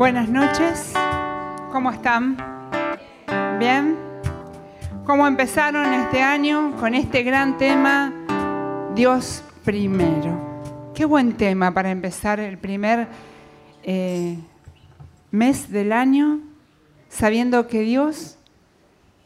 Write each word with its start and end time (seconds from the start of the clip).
Buenas 0.00 0.30
noches, 0.30 0.94
¿cómo 1.70 1.90
están? 1.90 2.34
¿Bien? 3.58 3.98
¿Cómo 5.04 5.26
empezaron 5.26 5.92
este 5.92 6.22
año 6.22 6.74
con 6.80 6.94
este 6.94 7.22
gran 7.22 7.58
tema, 7.58 8.10
Dios 8.94 9.44
primero? 9.62 10.92
Qué 10.94 11.04
buen 11.04 11.34
tema 11.34 11.74
para 11.74 11.90
empezar 11.90 12.40
el 12.40 12.56
primer 12.56 13.08
eh, 13.82 14.38
mes 15.32 15.70
del 15.70 15.92
año, 15.92 16.40
sabiendo 17.10 17.68
que 17.68 17.80
Dios 17.80 18.38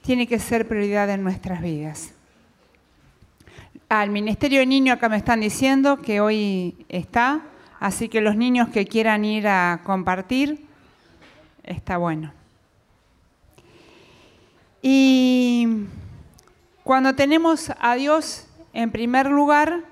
tiene 0.02 0.26
que 0.26 0.40
ser 0.40 0.66
prioridad 0.66 1.08
en 1.08 1.22
nuestras 1.22 1.62
vidas. 1.62 2.14
Al 3.88 4.10
Ministerio 4.10 4.58
de 4.58 4.66
Niños 4.66 4.96
acá 4.96 5.08
me 5.08 5.18
están 5.18 5.38
diciendo 5.38 6.02
que 6.02 6.20
hoy 6.20 6.84
está, 6.88 7.42
así 7.84 8.08
que 8.08 8.22
los 8.22 8.34
niños 8.34 8.70
que 8.70 8.86
quieran 8.86 9.26
ir 9.26 9.46
a 9.46 9.82
compartir, 9.84 10.64
está 11.64 11.98
bueno. 11.98 12.32
Y 14.80 15.84
cuando 16.82 17.14
tenemos 17.14 17.70
a 17.78 17.94
Dios 17.96 18.46
en 18.72 18.90
primer 18.90 19.28
lugar, 19.28 19.82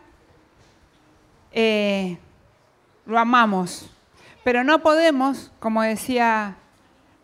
eh, 1.52 2.16
lo 3.04 3.18
amamos, 3.18 3.90
pero 4.42 4.64
no 4.64 4.82
podemos, 4.82 5.52
como 5.60 5.82
decía 5.82 6.56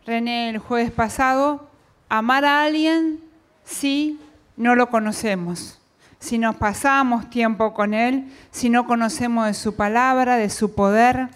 René 0.05 0.51
el 0.51 0.59
jueves 0.59 0.91
pasado, 0.91 1.67
amar 2.11 2.45
a 2.45 2.65
alguien 2.65 3.21
si 3.65 4.21
no 4.59 4.75
lo 4.75 4.91
conocemos, 4.91 5.78
si 6.19 6.39
no 6.39 6.55
pasamos 6.55 7.31
tiempo 7.31 7.75
con 7.75 7.95
Él, 7.95 8.33
si 8.51 8.71
no 8.71 8.87
conocemos 8.87 9.47
de 9.47 9.55
su 9.55 9.77
palabra, 9.77 10.37
de 10.37 10.51
su 10.51 10.75
poder. 10.75 11.29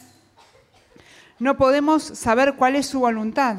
No 1.38 1.56
podemos 1.56 2.02
saber 2.02 2.54
cuál 2.56 2.76
es 2.76 2.86
su 2.86 3.00
voluntad. 3.00 3.56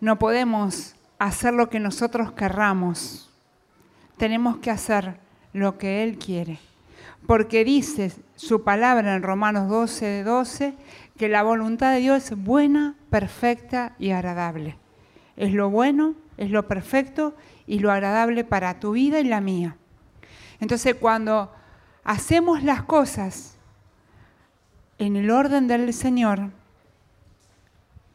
No 0.00 0.18
podemos 0.18 0.94
hacer 1.18 1.54
lo 1.54 1.70
que 1.70 1.80
nosotros 1.80 2.32
querramos. 2.32 3.30
Tenemos 4.16 4.58
que 4.58 4.70
hacer 4.70 5.16
lo 5.52 5.78
que 5.78 6.02
Él 6.02 6.18
quiere. 6.18 6.58
Porque 7.26 7.64
dice 7.64 8.12
su 8.36 8.64
palabra 8.64 9.14
en 9.14 9.22
Romanos 9.22 9.68
12, 9.68 10.24
12, 10.24 10.74
que 11.16 11.28
la 11.28 11.42
voluntad 11.42 11.92
de 11.92 12.00
Dios 12.00 12.32
es 12.32 12.36
buena, 12.36 12.96
perfecta 13.10 13.94
y 13.98 14.10
agradable. 14.10 14.76
Es 15.36 15.52
lo 15.52 15.70
bueno, 15.70 16.14
es 16.36 16.50
lo 16.50 16.66
perfecto 16.66 17.34
y 17.66 17.78
lo 17.78 17.90
agradable 17.90 18.44
para 18.44 18.80
tu 18.80 18.92
vida 18.92 19.20
y 19.20 19.24
la 19.24 19.40
mía. 19.40 19.76
Entonces 20.60 20.94
cuando 20.94 21.52
hacemos 22.04 22.62
las 22.62 22.82
cosas 22.82 23.56
en 24.98 25.16
el 25.16 25.30
orden 25.30 25.66
del 25.66 25.92
Señor, 25.92 26.50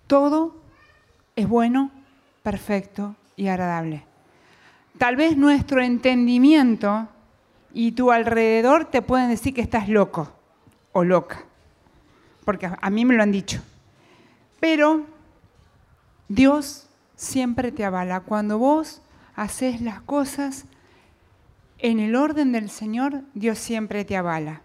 todo 0.07 0.55
es 1.35 1.47
bueno, 1.47 1.91
perfecto 2.43 3.15
y 3.35 3.47
agradable. 3.47 4.05
Tal 4.97 5.15
vez 5.15 5.37
nuestro 5.37 5.81
entendimiento 5.81 7.07
y 7.73 7.91
tu 7.91 8.11
alrededor 8.11 8.85
te 8.85 9.01
pueden 9.01 9.29
decir 9.29 9.53
que 9.53 9.61
estás 9.61 9.89
loco 9.89 10.33
o 10.93 11.03
loca, 11.03 11.43
porque 12.45 12.69
a 12.81 12.89
mí 12.89 13.05
me 13.05 13.15
lo 13.15 13.23
han 13.23 13.31
dicho. 13.31 13.61
Pero 14.59 15.05
Dios 16.27 16.86
siempre 17.17 17.73
te 17.73 17.83
avala. 17.83 18.21
Cuando 18.21 18.57
vos 18.57 19.01
haces 19.35 19.81
las 19.81 19.99
cosas 19.99 20.63
en 21.79 21.99
el 21.99 22.15
orden 22.15 22.53
del 22.53 22.69
Señor, 22.69 23.23
Dios 23.33 23.57
siempre 23.57 24.05
te 24.05 24.15
avala. 24.15 24.61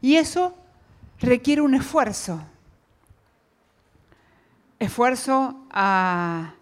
Y 0.00 0.16
eso 0.16 0.54
requiere 1.18 1.62
un 1.62 1.74
esfuerzo. 1.74 2.40
Esfuerzo 4.78 5.66
a, 5.70 6.54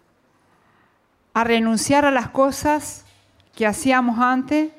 a 1.33 1.43
renunciar 1.43 2.05
a 2.05 2.11
las 2.11 2.29
cosas 2.29 3.05
que 3.53 3.67
hacíamos 3.67 4.19
antes, 4.19 4.71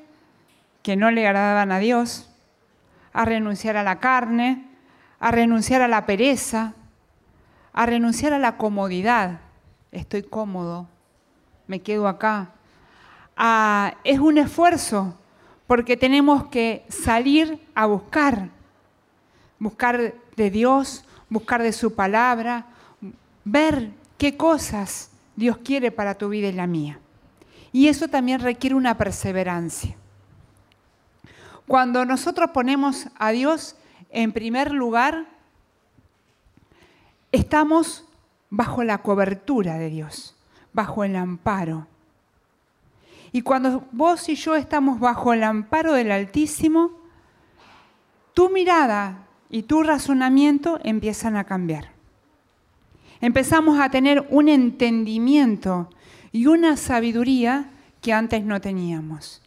que 0.83 0.95
no 0.95 1.11
le 1.11 1.25
agradaban 1.25 1.71
a 1.71 1.79
Dios, 1.79 2.29
a 3.13 3.23
renunciar 3.23 3.77
a 3.77 3.83
la 3.83 3.99
carne, 3.99 4.67
a 5.19 5.31
renunciar 5.31 5.81
a 5.81 5.87
la 5.87 6.05
pereza, 6.05 6.73
a 7.71 7.85
renunciar 7.85 8.33
a 8.33 8.39
la 8.39 8.57
comodidad. 8.57 9.39
Estoy 9.95 10.23
cómodo, 10.23 10.89
me 11.67 11.79
quedo 11.79 12.09
acá. 12.09 12.49
Ah, 13.37 13.95
es 14.03 14.19
un 14.19 14.37
esfuerzo 14.37 15.17
porque 15.67 15.95
tenemos 15.95 16.47
que 16.47 16.85
salir 16.89 17.65
a 17.73 17.85
buscar, 17.85 18.49
buscar 19.57 20.13
de 20.35 20.49
Dios, 20.49 21.05
buscar 21.29 21.63
de 21.63 21.71
su 21.71 21.95
palabra, 21.95 22.65
ver 23.45 23.91
qué 24.17 24.35
cosas 24.35 25.11
Dios 25.37 25.59
quiere 25.59 25.91
para 25.91 26.17
tu 26.17 26.27
vida 26.27 26.49
y 26.49 26.51
la 26.51 26.67
mía. 26.67 26.99
Y 27.71 27.87
eso 27.87 28.09
también 28.09 28.41
requiere 28.41 28.75
una 28.75 28.97
perseverancia. 28.97 29.95
Cuando 31.67 32.03
nosotros 32.03 32.49
ponemos 32.53 33.07
a 33.17 33.31
Dios 33.31 33.77
en 34.09 34.33
primer 34.33 34.73
lugar, 34.73 35.25
estamos 37.31 38.04
bajo 38.55 38.85
la 38.85 38.99
cobertura 38.99 39.77
de 39.77 39.89
Dios, 39.89 40.33
bajo 40.71 41.03
el 41.03 41.17
amparo. 41.17 41.87
Y 43.33 43.41
cuando 43.41 43.85
vos 43.91 44.29
y 44.29 44.35
yo 44.35 44.55
estamos 44.55 45.01
bajo 45.01 45.33
el 45.33 45.43
amparo 45.43 45.91
del 45.91 46.09
Altísimo, 46.09 46.91
tu 48.33 48.49
mirada 48.49 49.25
y 49.49 49.63
tu 49.63 49.83
razonamiento 49.83 50.79
empiezan 50.85 51.35
a 51.35 51.43
cambiar. 51.43 51.89
Empezamos 53.19 53.77
a 53.77 53.89
tener 53.89 54.25
un 54.29 54.47
entendimiento 54.47 55.89
y 56.31 56.47
una 56.47 56.77
sabiduría 56.77 57.71
que 58.01 58.13
antes 58.13 58.45
no 58.45 58.61
teníamos. 58.61 59.41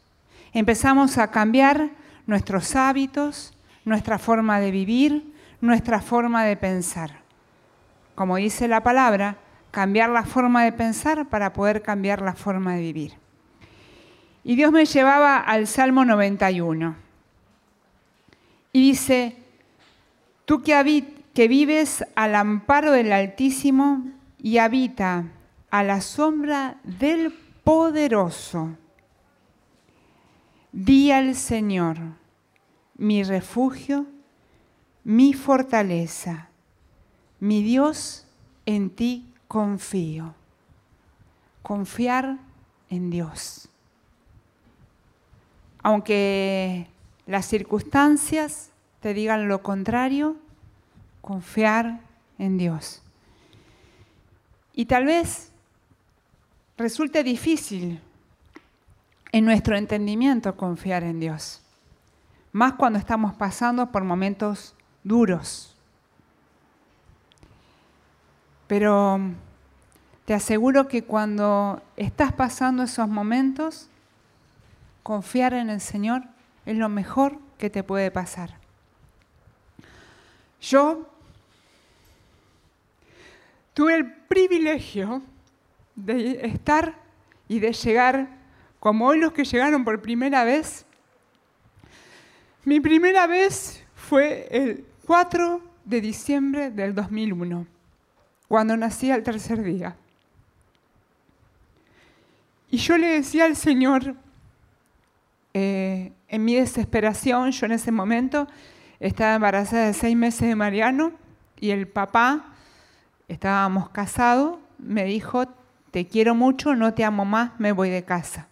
Empezamos 0.52 1.16
a 1.16 1.30
cambiar 1.30 1.92
nuestros 2.26 2.76
hábitos, 2.76 3.54
nuestra 3.86 4.18
forma 4.18 4.60
de 4.60 4.70
vivir, 4.70 5.32
nuestra 5.62 6.02
forma 6.02 6.44
de 6.44 6.58
pensar. 6.58 7.27
Como 8.18 8.34
dice 8.34 8.66
la 8.66 8.82
palabra, 8.82 9.36
cambiar 9.70 10.10
la 10.10 10.24
forma 10.24 10.64
de 10.64 10.72
pensar 10.72 11.28
para 11.28 11.52
poder 11.52 11.82
cambiar 11.82 12.20
la 12.20 12.34
forma 12.34 12.74
de 12.74 12.80
vivir. 12.80 13.12
Y 14.42 14.56
Dios 14.56 14.72
me 14.72 14.86
llevaba 14.86 15.36
al 15.36 15.68
Salmo 15.68 16.04
91. 16.04 16.96
Y 18.72 18.88
dice, 18.88 19.36
tú 20.46 20.64
que, 20.64 21.04
que 21.32 21.46
vives 21.46 22.04
al 22.16 22.34
amparo 22.34 22.90
del 22.90 23.12
Altísimo 23.12 24.04
y 24.42 24.58
habita 24.58 25.26
a 25.70 25.84
la 25.84 26.00
sombra 26.00 26.78
del 26.82 27.32
Poderoso, 27.62 28.76
di 30.72 31.12
al 31.12 31.36
Señor, 31.36 31.98
mi 32.96 33.22
refugio, 33.22 34.06
mi 35.04 35.34
fortaleza, 35.34 36.47
mi 37.40 37.62
Dios, 37.62 38.26
en 38.66 38.90
ti 38.90 39.32
confío. 39.46 40.34
Confiar 41.62 42.38
en 42.90 43.10
Dios 43.10 43.68
aunque 45.82 46.86
las 47.26 47.46
circunstancias 47.46 48.70
te 49.00 49.14
digan 49.14 49.48
lo 49.48 49.62
contrario, 49.62 50.36
confiar 51.20 52.00
en 52.38 52.58
Dios. 52.58 53.02
Y 54.74 54.86
tal 54.86 55.06
vez 55.06 55.50
resulte 56.76 57.24
difícil 57.24 58.00
en 59.32 59.44
nuestro 59.44 59.76
entendimiento 59.76 60.56
confiar 60.56 61.04
en 61.04 61.20
Dios, 61.20 61.62
más 62.52 62.74
cuando 62.74 62.98
estamos 62.98 63.34
pasando 63.34 63.90
por 63.90 64.04
momentos 64.04 64.74
duros. 65.04 65.67
Pero 68.68 69.18
te 70.26 70.34
aseguro 70.34 70.86
que 70.86 71.02
cuando 71.02 71.82
estás 71.96 72.32
pasando 72.32 72.84
esos 72.84 73.08
momentos, 73.08 73.88
confiar 75.02 75.54
en 75.54 75.70
el 75.70 75.80
Señor 75.80 76.22
es 76.66 76.76
lo 76.76 76.90
mejor 76.90 77.38
que 77.56 77.70
te 77.70 77.82
puede 77.82 78.10
pasar. 78.10 78.54
Yo 80.60 81.08
tuve 83.72 83.94
el 83.94 84.12
privilegio 84.12 85.22
de 85.96 86.46
estar 86.46 86.94
y 87.48 87.60
de 87.60 87.72
llegar, 87.72 88.28
como 88.80 89.06
hoy 89.06 89.18
los 89.18 89.32
que 89.32 89.44
llegaron 89.44 89.84
por 89.84 90.02
primera 90.02 90.44
vez. 90.44 90.84
Mi 92.64 92.80
primera 92.80 93.26
vez 93.26 93.82
fue 93.94 94.46
el 94.50 94.84
4 95.06 95.62
de 95.86 96.00
diciembre 96.02 96.70
del 96.70 96.94
2001, 96.94 97.66
cuando 98.48 98.76
nací 98.76 99.10
al 99.10 99.22
tercer 99.22 99.62
día. 99.62 99.94
Y 102.70 102.78
yo 102.78 102.98
le 102.98 103.08
decía 103.08 103.44
al 103.44 103.56
Señor, 103.56 104.14
eh, 105.54 106.12
en 106.28 106.44
mi 106.44 106.54
desesperación, 106.54 107.50
yo 107.50 107.66
en 107.66 107.72
ese 107.72 107.92
momento 107.92 108.48
estaba 109.00 109.34
embarazada 109.34 109.86
de 109.86 109.94
seis 109.94 110.16
meses 110.16 110.48
de 110.48 110.54
Mariano 110.54 111.12
y 111.60 111.70
el 111.70 111.86
papá 111.86 112.46
estábamos 113.28 113.90
casados, 113.90 114.58
me 114.78 115.04
dijo, 115.04 115.46
te 115.90 116.06
quiero 116.06 116.34
mucho, 116.34 116.74
no 116.74 116.94
te 116.94 117.04
amo 117.04 117.24
más, 117.24 117.52
me 117.58 117.72
voy 117.72 117.90
de 117.90 118.04
casa. 118.04 118.48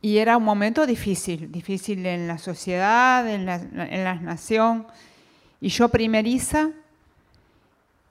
Y 0.00 0.18
era 0.18 0.36
un 0.36 0.44
momento 0.44 0.86
difícil, 0.86 1.50
difícil 1.50 2.06
en 2.06 2.28
la 2.28 2.38
sociedad, 2.38 3.28
en 3.28 3.46
la, 3.46 3.56
en 3.56 4.04
la 4.04 4.14
nación. 4.14 4.86
Y 5.60 5.70
yo 5.70 5.88
primeriza 5.88 6.70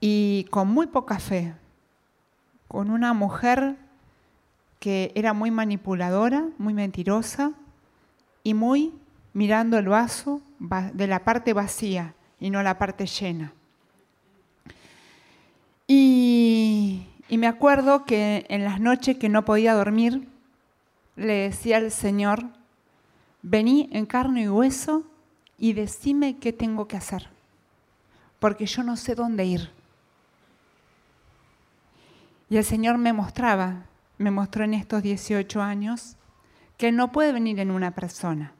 y 0.00 0.46
con 0.50 0.68
muy 0.68 0.86
poca 0.86 1.18
fe, 1.18 1.54
con 2.68 2.90
una 2.90 3.12
mujer 3.12 3.76
que 4.78 5.12
era 5.14 5.32
muy 5.32 5.50
manipuladora, 5.50 6.48
muy 6.58 6.74
mentirosa 6.74 7.52
y 8.44 8.54
muy 8.54 8.92
mirando 9.32 9.78
el 9.78 9.88
vaso 9.88 10.40
de 10.92 11.06
la 11.06 11.24
parte 11.24 11.52
vacía 11.52 12.14
y 12.40 12.50
no 12.50 12.62
la 12.62 12.78
parte 12.78 13.06
llena. 13.06 13.52
Y, 15.86 17.06
y 17.28 17.38
me 17.38 17.46
acuerdo 17.46 18.04
que 18.04 18.46
en 18.48 18.64
las 18.64 18.80
noches 18.80 19.16
que 19.16 19.28
no 19.28 19.44
podía 19.44 19.74
dormir, 19.74 20.28
le 21.16 21.34
decía 21.34 21.78
al 21.78 21.90
Señor, 21.90 22.44
vení 23.42 23.88
en 23.92 24.06
carne 24.06 24.42
y 24.42 24.48
hueso 24.48 25.04
y 25.58 25.72
decime 25.72 26.36
qué 26.36 26.52
tengo 26.52 26.86
que 26.86 26.96
hacer, 26.96 27.28
porque 28.38 28.66
yo 28.66 28.82
no 28.82 28.96
sé 28.96 29.14
dónde 29.14 29.44
ir. 29.44 29.77
Y 32.50 32.56
el 32.56 32.64
Señor 32.64 32.98
me 32.98 33.12
mostraba, 33.12 33.84
me 34.16 34.30
mostró 34.30 34.64
en 34.64 34.74
estos 34.74 35.02
18 35.02 35.60
años, 35.62 36.16
que 36.76 36.92
no 36.92 37.12
puede 37.12 37.32
venir 37.32 37.58
en 37.60 37.70
una 37.70 37.90
persona, 37.90 38.52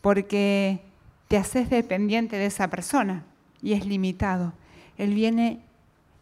porque 0.00 0.82
te 1.28 1.36
haces 1.36 1.70
dependiente 1.70 2.36
de 2.36 2.46
esa 2.46 2.68
persona 2.68 3.24
y 3.62 3.72
es 3.74 3.86
limitado. 3.86 4.52
Él 4.98 5.14
viene 5.14 5.60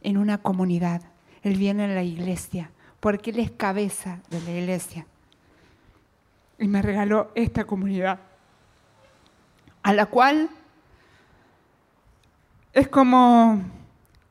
en 0.02 0.16
una 0.16 0.38
comunidad, 0.38 1.02
Él 1.42 1.56
viene 1.56 1.84
en 1.84 1.94
la 1.94 2.02
iglesia, 2.02 2.70
porque 3.00 3.30
Él 3.30 3.40
es 3.40 3.50
cabeza 3.50 4.20
de 4.30 4.40
la 4.40 4.50
iglesia 4.50 5.06
y 6.60 6.68
me 6.68 6.82
regaló 6.82 7.32
esta 7.34 7.64
comunidad, 7.64 8.20
a 9.82 9.94
la 9.94 10.06
cual 10.06 10.50
es 12.74 12.86
como 12.88 13.62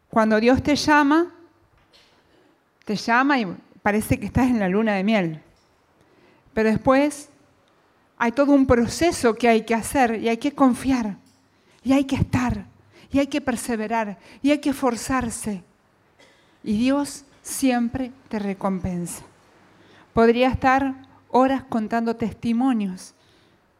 cuando 0.09 0.39
Dios 0.39 0.61
te 0.61 0.75
llama, 0.75 1.33
te 2.89 2.95
llama 2.95 3.37
y 3.37 3.45
parece 3.83 4.19
que 4.19 4.25
estás 4.25 4.47
en 4.47 4.57
la 4.57 4.67
luna 4.67 4.95
de 4.95 5.03
miel, 5.03 5.39
pero 6.55 6.71
después 6.71 7.29
hay 8.17 8.31
todo 8.31 8.51
un 8.51 8.65
proceso 8.65 9.35
que 9.35 9.47
hay 9.47 9.63
que 9.63 9.75
hacer 9.75 10.19
y 10.19 10.27
hay 10.27 10.37
que 10.37 10.55
confiar 10.55 11.17
y 11.83 11.93
hay 11.93 12.05
que 12.05 12.15
estar 12.15 12.65
y 13.11 13.19
hay 13.19 13.27
que 13.27 13.41
perseverar 13.41 14.17
y 14.41 14.49
hay 14.49 14.57
que 14.57 14.71
esforzarse. 14.71 15.61
Y 16.63 16.79
Dios 16.79 17.25
siempre 17.43 18.11
te 18.27 18.39
recompensa. 18.39 19.23
Podría 20.11 20.47
estar 20.47 20.95
horas 21.29 21.65
contando 21.69 22.15
testimonios 22.15 23.13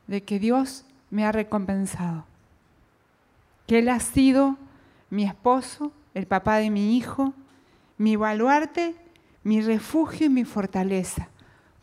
de 0.06 0.22
que 0.22 0.38
Dios 0.38 0.86
me 1.10 1.26
ha 1.26 1.32
recompensado, 1.32 2.26
que 3.66 3.80
Él 3.80 3.90
ha 3.90 4.02
sido 4.02 4.56
mi 5.10 5.24
esposo, 5.24 5.92
el 6.14 6.28
papá 6.28 6.58
de 6.58 6.70
mi 6.70 6.96
hijo, 6.96 7.34
mi 8.00 8.16
baluarte, 8.16 8.96
mi 9.44 9.62
refugio 9.62 10.26
y 10.28 10.30
mi 10.30 10.46
fortaleza, 10.46 11.28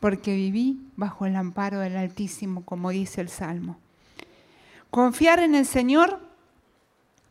porque 0.01 0.35
viví 0.35 0.81
bajo 0.97 1.27
el 1.27 1.37
amparo 1.37 1.79
del 1.79 1.97
Altísimo, 1.97 2.65
como 2.65 2.91
dice 2.91 3.21
el 3.21 3.29
Salmo. 3.29 3.79
Confiar 4.91 5.41
en 5.41 5.55
el 5.55 5.67
Señor, 5.67 6.19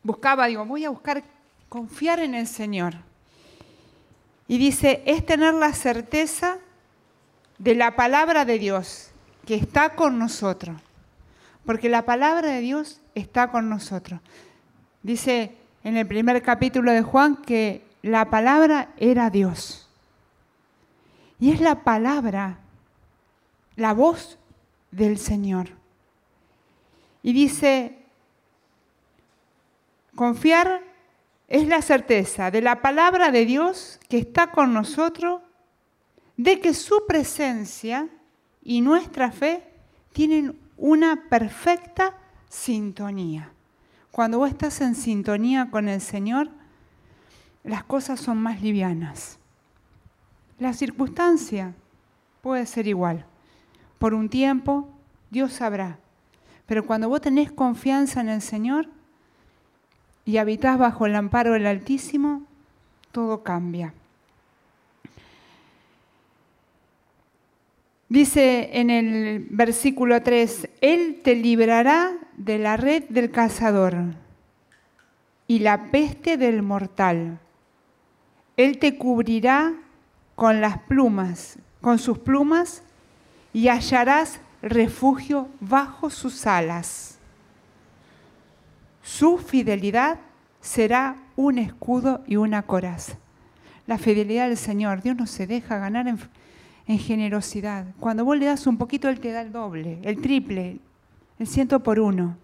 buscaba, 0.04 0.46
digo, 0.46 0.66
voy 0.66 0.86
a 0.86 0.92
buscar 0.92 1.24
confiar 1.68 2.20
en 2.20 2.36
el 2.36 2.46
Señor. 2.46 2.94
Y 4.48 4.60
dice, 4.60 5.02
es 5.08 5.26
tener 5.26 5.56
la 5.56 5.74
certeza 5.74 6.60
de 7.58 7.74
la 7.74 7.96
palabra 7.96 8.46
de 8.46 8.60
Dios 8.60 9.10
que 9.48 9.56
está 9.56 9.96
con 9.96 10.20
nosotros. 10.20 10.80
Porque 11.66 11.90
la 11.90 12.06
palabra 12.06 12.50
de 12.52 12.62
Dios 12.62 13.02
está 13.16 13.50
con 13.50 13.68
nosotros. 13.68 14.20
Dice 15.02 15.58
en 15.84 15.98
el 15.98 16.06
primer 16.06 16.44
capítulo 16.44 16.92
de 16.92 17.02
Juan 17.02 17.38
que 17.38 17.85
la 18.06 18.30
palabra 18.30 18.94
era 18.98 19.32
Dios. 19.32 19.90
Y 21.40 21.52
es 21.52 21.60
la 21.60 21.84
palabra, 21.84 22.60
la 23.76 23.96
voz 23.96 24.38
del 24.92 25.18
Señor. 25.18 25.70
Y 27.24 27.34
dice, 27.34 27.98
confiar 30.14 30.84
es 31.48 31.68
la 31.68 31.82
certeza 31.82 32.52
de 32.52 32.62
la 32.62 32.84
palabra 32.84 33.32
de 33.32 33.44
Dios 33.44 34.00
que 34.08 34.20
está 34.20 34.52
con 34.52 34.72
nosotros 34.72 35.42
de 36.38 36.60
que 36.60 36.76
su 36.76 37.08
presencia 37.08 38.08
y 38.62 38.82
nuestra 38.82 39.32
fe 39.32 39.64
tienen 40.14 40.60
una 40.78 41.28
perfecta 41.28 42.16
sintonía. 42.50 43.52
Cuando 44.12 44.38
vos 44.38 44.52
estás 44.52 44.80
en 44.82 44.94
sintonía 44.94 45.72
con 45.72 45.90
el 45.90 46.02
Señor, 46.02 46.52
las 47.66 47.84
cosas 47.84 48.20
son 48.20 48.38
más 48.38 48.62
livianas. 48.62 49.40
La 50.60 50.74
circunstancia 50.74 51.74
puede 52.42 52.66
ser 52.66 52.88
igual. 52.88 53.26
Por 53.98 54.14
un 54.14 54.30
tiempo, 54.30 54.88
Dios 55.32 55.54
sabrá. 55.54 55.98
Pero 56.66 56.86
cuando 56.86 57.10
vos 57.10 57.22
tenés 57.22 57.52
confianza 57.52 58.22
en 58.22 58.30
el 58.30 58.42
Señor 58.42 58.88
y 60.26 60.38
habitás 60.38 60.78
bajo 60.78 61.06
el 61.06 61.16
amparo 61.16 61.54
del 61.54 61.68
Altísimo, 61.68 62.44
todo 63.12 63.44
cambia. 63.44 63.94
Dice 68.08 68.70
en 68.80 68.90
el 68.92 69.48
versículo 69.50 70.22
3, 70.22 70.70
Él 70.82 71.22
te 71.24 71.36
librará 71.36 72.14
de 72.38 72.60
la 72.60 72.78
red 72.78 73.04
del 73.10 73.32
cazador 73.32 73.96
y 75.48 75.60
la 75.60 75.92
peste 75.92 76.38
del 76.38 76.62
mortal. 76.62 77.40
Él 78.58 78.78
te 78.80 78.98
cubrirá 78.98 79.74
con 80.36 80.62
las 80.62 80.80
plumas, 80.80 81.58
con 81.82 82.00
sus 82.00 82.18
plumas, 82.20 82.84
y 83.54 83.70
hallarás 83.70 84.40
refugio 84.62 85.48
bajo 85.60 86.10
sus 86.10 86.46
alas. 86.46 87.18
Su 89.02 89.38
fidelidad 89.38 90.20
será 90.62 91.16
un 91.36 91.58
escudo 91.58 92.24
y 92.28 92.38
una 92.38 92.64
coraza. 92.64 93.18
La 93.88 93.98
fidelidad 93.98 94.48
del 94.48 94.58
Señor, 94.58 95.02
Dios 95.02 95.16
no 95.16 95.28
se 95.28 95.48
deja 95.48 95.78
ganar 95.78 96.08
en 96.08 96.20
en 96.88 97.00
generosidad. 97.00 97.86
Cuando 98.00 98.26
vos 98.26 98.38
le 98.38 98.46
das 98.46 98.68
un 98.68 98.78
poquito, 98.78 99.10
Él 99.10 99.20
te 99.20 99.32
da 99.32 99.42
el 99.42 99.52
doble, 99.52 100.00
el 100.04 100.22
triple, 100.22 100.80
el 101.40 101.48
ciento 101.48 101.82
por 101.82 102.00
uno. 102.00 102.38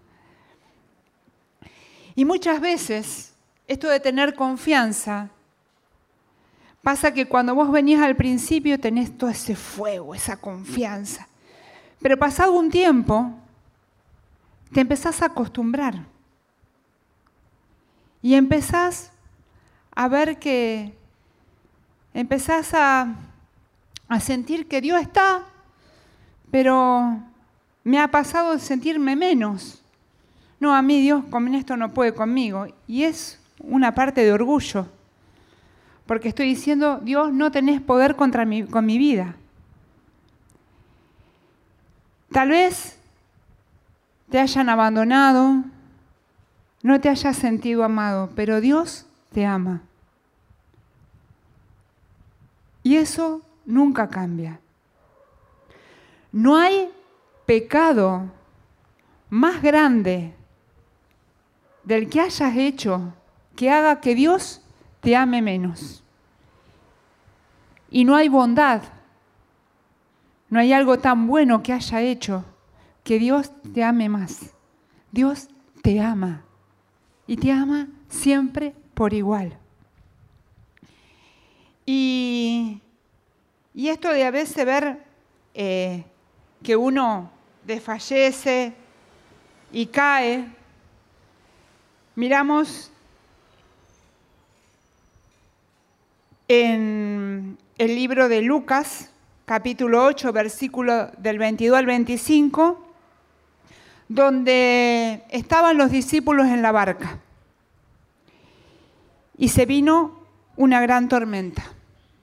Y 2.14 2.24
muchas 2.24 2.60
veces, 2.60 3.34
esto 3.68 3.88
de 3.88 4.00
tener 4.00 4.34
confianza, 4.34 5.30
pasa 6.82 7.14
que 7.14 7.26
cuando 7.26 7.54
vos 7.54 7.70
venís 7.70 8.00
al 8.00 8.16
principio 8.16 8.78
tenés 8.78 9.16
todo 9.16 9.30
ese 9.30 9.54
fuego, 9.54 10.14
esa 10.14 10.36
confianza. 10.36 11.28
Pero 12.00 12.18
pasado 12.18 12.52
un 12.52 12.70
tiempo, 12.70 13.32
te 14.72 14.80
empezás 14.80 15.22
a 15.22 15.26
acostumbrar. 15.26 16.04
Y 18.20 18.34
empezás 18.34 19.12
a 19.94 20.08
ver 20.08 20.38
que 20.38 20.94
empezás 22.14 22.74
a 22.74 23.14
sentir 24.20 24.68
que 24.68 24.80
Dios 24.80 25.00
está, 25.00 25.44
pero 26.50 27.20
me 27.84 27.98
ha 27.98 28.08
pasado 28.08 28.58
sentirme 28.58 29.16
menos. 29.16 29.82
No, 30.60 30.74
a 30.74 30.82
mí 30.82 31.00
Dios 31.00 31.24
con 31.30 31.52
esto 31.54 31.76
no 31.76 31.92
puede 31.92 32.14
conmigo. 32.14 32.66
Y 32.86 33.04
es 33.04 33.40
una 33.60 33.94
parte 33.94 34.24
de 34.24 34.32
orgullo, 34.32 34.86
porque 36.06 36.28
estoy 36.28 36.46
diciendo, 36.46 37.00
Dios, 37.02 37.32
no 37.32 37.50
tenés 37.50 37.80
poder 37.80 38.16
contra 38.16 38.44
mi, 38.44 38.64
con 38.64 38.84
mi 38.84 38.98
vida. 38.98 39.36
Tal 42.30 42.48
vez 42.48 42.98
te 44.30 44.38
hayan 44.38 44.68
abandonado, 44.68 45.64
no 46.82 47.00
te 47.00 47.08
hayas 47.08 47.36
sentido 47.36 47.84
amado, 47.84 48.30
pero 48.34 48.60
Dios 48.60 49.06
te 49.32 49.44
ama. 49.44 49.82
Y 52.82 52.96
eso 52.96 53.42
nunca 53.64 54.08
cambia. 54.08 54.58
No 56.32 56.56
hay 56.56 56.90
pecado 57.46 58.30
más 59.28 59.62
grande 59.62 60.34
del 61.84 62.08
que 62.08 62.20
hayas 62.20 62.56
hecho 62.56 63.12
que 63.54 63.70
haga 63.70 64.00
que 64.00 64.14
Dios 64.14 64.61
te 65.02 65.16
ame 65.16 65.42
menos. 65.42 66.02
Y 67.90 68.04
no 68.04 68.14
hay 68.16 68.28
bondad, 68.28 68.82
no 70.48 70.60
hay 70.60 70.72
algo 70.72 70.98
tan 70.98 71.26
bueno 71.26 71.62
que 71.62 71.72
haya 71.72 72.00
hecho 72.00 72.44
que 73.04 73.18
Dios 73.18 73.50
te 73.74 73.84
ame 73.84 74.08
más. 74.08 74.54
Dios 75.10 75.48
te 75.82 76.00
ama 76.00 76.44
y 77.26 77.36
te 77.36 77.50
ama 77.52 77.88
siempre 78.08 78.74
por 78.94 79.12
igual. 79.12 79.58
Y, 81.84 82.80
esto 83.74 84.12
de 84.12 84.24
a 84.24 84.30
veces 84.30 84.64
ver 84.64 85.04
eh, 85.52 86.04
que 86.62 86.76
uno 86.76 87.28
desfallece 87.66 88.72
y 89.72 89.86
cae, 89.86 90.46
miramos 92.14 92.91
en 96.52 97.56
el 97.78 97.94
libro 97.94 98.28
de 98.28 98.42
Lucas, 98.42 99.10
capítulo 99.46 100.04
8, 100.04 100.34
versículo 100.34 101.06
del 101.16 101.38
22 101.38 101.78
al 101.78 101.86
25, 101.86 102.86
donde 104.08 105.24
estaban 105.30 105.78
los 105.78 105.90
discípulos 105.90 106.48
en 106.48 106.60
la 106.60 106.70
barca. 106.70 107.20
Y 109.38 109.48
se 109.48 109.64
vino 109.64 110.20
una 110.56 110.82
gran 110.82 111.08
tormenta, 111.08 111.64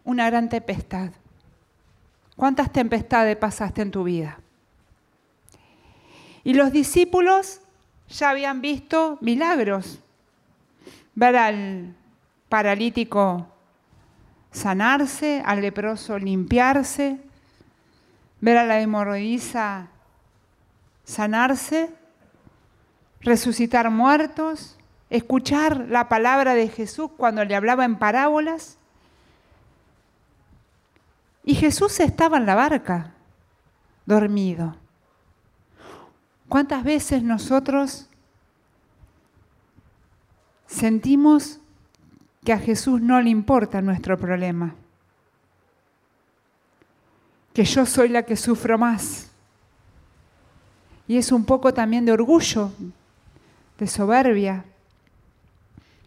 una 0.03 0.29
gran 0.29 0.47
tempestad. 0.47 1.09
¿Cuántas 2.35 2.71
tempestades 2.71 3.35
pasaste 3.35 3.81
en 3.81 3.89
tu 3.89 4.03
vida? 4.03 4.39
Y 6.43 6.53
los 6.53 6.71
discípulos 6.71 7.61
ya 8.07 8.29
habían 8.29 8.61
visto 8.61 9.17
milagros. 9.21 9.99
Ver 11.15 11.35
al 11.35 11.95
paralítico 12.47 13.47
sanarse, 14.51 15.41
al 15.45 15.61
leproso 15.61 16.17
limpiarse, 16.17 17.19
ver 18.41 18.57
a 18.57 18.65
la 18.65 18.79
hemorroísa 18.79 19.89
sanarse, 21.09 21.91
resucitar 23.21 23.89
muertos, 23.89 24.77
escuchar 25.09 25.87
la 25.89 26.07
palabra 26.07 26.53
de 26.53 26.67
Jesús 26.67 27.09
cuando 27.17 27.43
le 27.43 27.55
hablaba 27.55 27.83
en 27.83 27.97
parábolas. 27.97 28.77
Y 31.43 31.55
Jesús 31.55 31.99
estaba 31.99 32.37
en 32.37 32.45
la 32.45 32.53
barca, 32.53 33.15
dormido. 34.05 34.75
¿Cuántas 36.47 36.83
veces 36.83 37.23
nosotros 37.23 38.07
sentimos 40.67 41.59
que 42.43 42.53
a 42.53 42.59
Jesús 42.59 43.01
no 43.01 43.21
le 43.21 43.29
importa 43.29 43.81
nuestro 43.81 44.17
problema? 44.17 44.75
Que 47.53 47.65
yo 47.65 47.85
soy 47.85 48.09
la 48.09 48.23
que 48.23 48.35
sufro 48.35 48.77
más. 48.77 49.31
Y 51.07 51.17
es 51.17 51.31
un 51.31 51.43
poco 51.43 51.73
también 51.73 52.05
de 52.05 52.11
orgullo, 52.11 52.71
de 53.77 53.87
soberbia, 53.87 54.63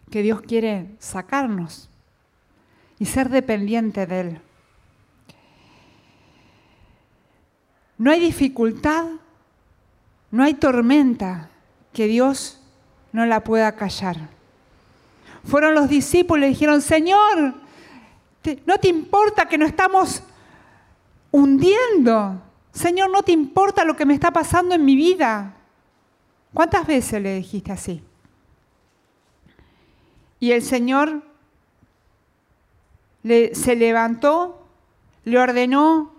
que 0.09 0.21
Dios 0.21 0.41
quiere 0.41 0.95
sacarnos 0.99 1.89
y 2.99 3.05
ser 3.05 3.29
dependiente 3.29 4.05
de 4.05 4.19
Él. 4.21 4.41
No 7.97 8.11
hay 8.11 8.19
dificultad, 8.19 9.05
no 10.31 10.43
hay 10.43 10.53
tormenta 10.55 11.49
que 11.93 12.07
Dios 12.07 12.59
no 13.11 13.25
la 13.25 13.43
pueda 13.43 13.75
callar. 13.75 14.29
Fueron 15.43 15.75
los 15.75 15.89
discípulos 15.89 16.45
y 16.45 16.49
dijeron, 16.49 16.81
Señor, 16.81 17.55
¿no 18.65 18.77
te 18.77 18.87
importa 18.87 19.47
que 19.47 19.57
nos 19.57 19.69
estamos 19.69 20.23
hundiendo? 21.31 22.41
Señor, 22.71 23.11
¿no 23.11 23.23
te 23.23 23.31
importa 23.31 23.85
lo 23.85 23.95
que 23.95 24.05
me 24.05 24.13
está 24.13 24.31
pasando 24.31 24.73
en 24.73 24.83
mi 24.83 24.95
vida? 24.95 25.53
¿Cuántas 26.53 26.87
veces 26.87 27.21
le 27.21 27.35
dijiste 27.35 27.71
así? 27.71 28.03
Y 30.39 30.51
el 30.51 30.61
Señor 30.61 31.23
se 33.23 33.75
levantó, 33.75 34.65
le 35.23 35.39
ordenó 35.39 36.11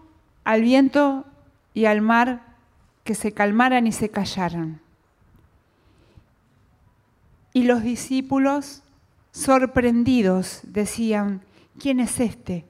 al 0.44 0.62
viento 0.62 1.24
y 1.74 1.86
al 1.86 2.00
mar 2.00 2.54
que 3.02 3.14
se 3.14 3.32
calmaran 3.32 3.86
y 3.86 3.92
se 3.92 4.10
callaran. 4.10 4.80
Y 7.52 7.64
los 7.64 7.82
discípulos, 7.82 8.83
sorprendidos, 9.34 10.60
decían, 10.62 11.42
¿quién 11.78 11.98
es 11.98 12.20
este 12.20 12.64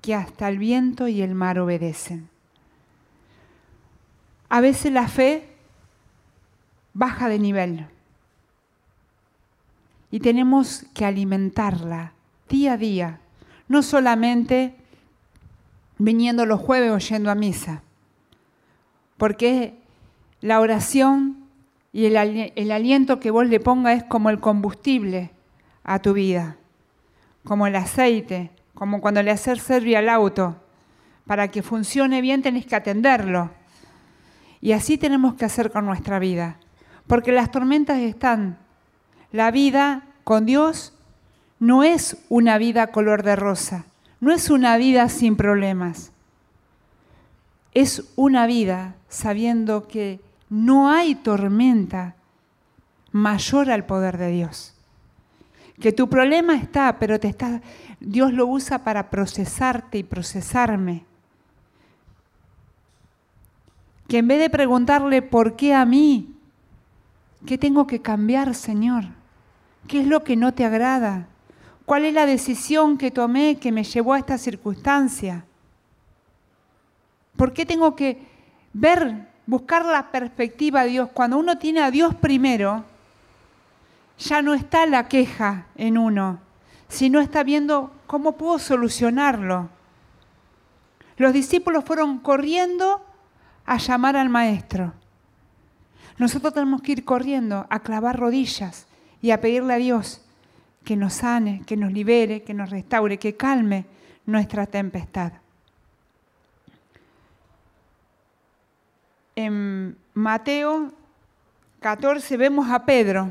que 0.00 0.14
hasta 0.14 0.48
el 0.48 0.58
viento 0.58 1.08
y 1.08 1.20
el 1.20 1.34
mar 1.34 1.58
obedecen? 1.58 2.28
A 4.48 4.60
veces 4.60 4.92
la 4.92 5.08
fe 5.08 5.48
baja 6.92 7.28
de 7.28 7.40
nivel 7.40 7.86
y 10.12 10.20
tenemos 10.20 10.86
que 10.94 11.04
alimentarla 11.04 12.12
día 12.48 12.74
a 12.74 12.76
día, 12.76 13.20
no 13.66 13.82
solamente 13.82 14.76
viniendo 15.98 16.46
los 16.46 16.60
jueves 16.60 16.92
oyendo 16.92 17.32
a 17.32 17.34
misa, 17.34 17.82
porque 19.16 19.74
la 20.40 20.60
oración 20.60 21.48
y 21.92 22.04
el, 22.06 22.70
aliento 22.70 23.18
que 23.18 23.32
vos 23.32 23.48
le 23.48 23.58
pongas 23.58 23.96
es 23.96 24.04
como 24.04 24.30
el 24.30 24.38
combustible 24.38 25.33
a 25.84 26.00
tu 26.00 26.12
vida, 26.12 26.56
como 27.44 27.66
el 27.66 27.76
aceite, 27.76 28.50
como 28.74 29.00
cuando 29.00 29.22
le 29.22 29.30
haces 29.30 29.62
servir 29.62 29.96
al 29.96 30.08
auto. 30.08 30.56
Para 31.26 31.48
que 31.48 31.62
funcione 31.62 32.20
bien 32.20 32.42
tenés 32.42 32.66
que 32.66 32.76
atenderlo. 32.76 33.50
Y 34.60 34.72
así 34.72 34.98
tenemos 34.98 35.34
que 35.34 35.44
hacer 35.44 35.70
con 35.70 35.86
nuestra 35.86 36.18
vida, 36.18 36.58
porque 37.06 37.32
las 37.32 37.50
tormentas 37.50 37.98
están. 37.98 38.58
La 39.30 39.50
vida 39.50 40.02
con 40.24 40.46
Dios 40.46 40.92
no 41.60 41.84
es 41.84 42.16
una 42.28 42.58
vida 42.58 42.88
color 42.88 43.22
de 43.22 43.36
rosa, 43.36 43.84
no 44.20 44.32
es 44.32 44.50
una 44.50 44.76
vida 44.76 45.08
sin 45.08 45.36
problemas 45.36 46.10
es 47.74 48.04
una 48.14 48.46
vida 48.46 48.94
sabiendo 49.08 49.88
que 49.88 50.20
no 50.48 50.90
hay 50.90 51.16
tormenta 51.16 52.14
mayor 53.10 53.70
al 53.70 53.84
poder 53.84 54.16
de 54.16 54.30
Dios. 54.30 54.73
Que 55.80 55.92
tu 55.92 56.08
problema 56.08 56.54
está, 56.54 56.98
pero 56.98 57.18
te 57.18 57.28
está, 57.28 57.60
Dios 58.00 58.32
lo 58.32 58.46
usa 58.46 58.84
para 58.84 59.10
procesarte 59.10 59.98
y 59.98 60.04
procesarme. 60.04 61.04
Que 64.08 64.18
en 64.18 64.28
vez 64.28 64.38
de 64.38 64.50
preguntarle 64.50 65.22
por 65.22 65.56
qué 65.56 65.74
a 65.74 65.84
mí, 65.84 66.34
¿qué 67.46 67.58
tengo 67.58 67.86
que 67.86 68.00
cambiar, 68.00 68.54
Señor? 68.54 69.04
¿Qué 69.88 70.00
es 70.00 70.06
lo 70.06 70.22
que 70.22 70.36
no 70.36 70.54
te 70.54 70.64
agrada? 70.64 71.26
¿Cuál 71.84 72.04
es 72.04 72.14
la 72.14 72.26
decisión 72.26 72.96
que 72.96 73.10
tomé 73.10 73.56
que 73.56 73.72
me 73.72 73.84
llevó 73.84 74.14
a 74.14 74.18
esta 74.18 74.38
circunstancia? 74.38 75.44
¿Por 77.36 77.52
qué 77.52 77.66
tengo 77.66 77.94
que 77.96 78.22
ver, 78.72 79.28
buscar 79.46 79.84
la 79.84 80.10
perspectiva 80.10 80.84
de 80.84 80.90
Dios? 80.90 81.10
Cuando 81.12 81.36
uno 81.36 81.58
tiene 81.58 81.80
a 81.80 81.90
Dios 81.90 82.14
primero, 82.14 82.84
ya 84.18 84.42
no 84.42 84.54
está 84.54 84.86
la 84.86 85.08
queja 85.08 85.66
en 85.76 85.98
uno, 85.98 86.40
sino 86.88 87.20
está 87.20 87.42
viendo 87.42 87.92
cómo 88.06 88.36
puedo 88.36 88.58
solucionarlo. 88.58 89.68
Los 91.16 91.32
discípulos 91.32 91.84
fueron 91.84 92.18
corriendo 92.18 93.04
a 93.66 93.78
llamar 93.78 94.16
al 94.16 94.28
maestro. 94.28 94.92
Nosotros 96.18 96.54
tenemos 96.54 96.82
que 96.82 96.92
ir 96.92 97.04
corriendo 97.04 97.66
a 97.70 97.80
clavar 97.80 98.18
rodillas 98.18 98.86
y 99.20 99.30
a 99.30 99.40
pedirle 99.40 99.74
a 99.74 99.78
Dios 99.78 100.20
que 100.84 100.96
nos 100.96 101.14
sane, 101.14 101.62
que 101.66 101.76
nos 101.76 101.92
libere, 101.92 102.42
que 102.42 102.54
nos 102.54 102.70
restaure, 102.70 103.18
que 103.18 103.36
calme 103.36 103.86
nuestra 104.26 104.66
tempestad. 104.66 105.32
en 109.36 109.96
Mateo 110.14 110.92
14 111.80 112.36
vemos 112.36 112.70
a 112.70 112.84
Pedro. 112.84 113.30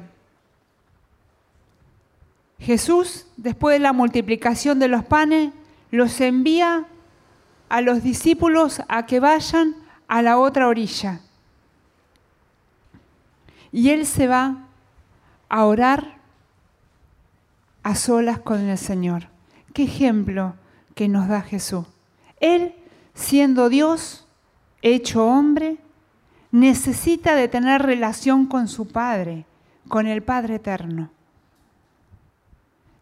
Jesús, 2.63 3.27
después 3.35 3.75
de 3.75 3.79
la 3.79 3.93
multiplicación 3.93 4.79
de 4.79 4.87
los 4.87 5.03
panes, 5.03 5.51
los 5.91 6.19
envía 6.21 6.85
a 7.69 7.81
los 7.81 8.03
discípulos 8.03 8.81
a 8.87 9.05
que 9.05 9.19
vayan 9.19 9.75
a 10.07 10.21
la 10.21 10.37
otra 10.37 10.67
orilla. 10.67 11.19
Y 13.71 13.89
él 13.89 14.05
se 14.05 14.27
va 14.27 14.67
a 15.49 15.65
orar 15.65 16.17
a 17.83 17.95
solas 17.95 18.39
con 18.39 18.61
el 18.61 18.77
Señor. 18.77 19.27
Qué 19.73 19.83
ejemplo 19.83 20.55
que 20.95 21.09
nos 21.09 21.27
da 21.27 21.41
Jesús. 21.41 21.85
Él, 22.39 22.75
siendo 23.13 23.67
Dios, 23.67 24.25
hecho 24.81 25.25
hombre, 25.25 25.79
necesita 26.51 27.35
de 27.35 27.47
tener 27.47 27.81
relación 27.81 28.45
con 28.45 28.67
su 28.67 28.87
Padre, 28.87 29.45
con 29.87 30.07
el 30.07 30.23
Padre 30.23 30.55
eterno. 30.55 31.09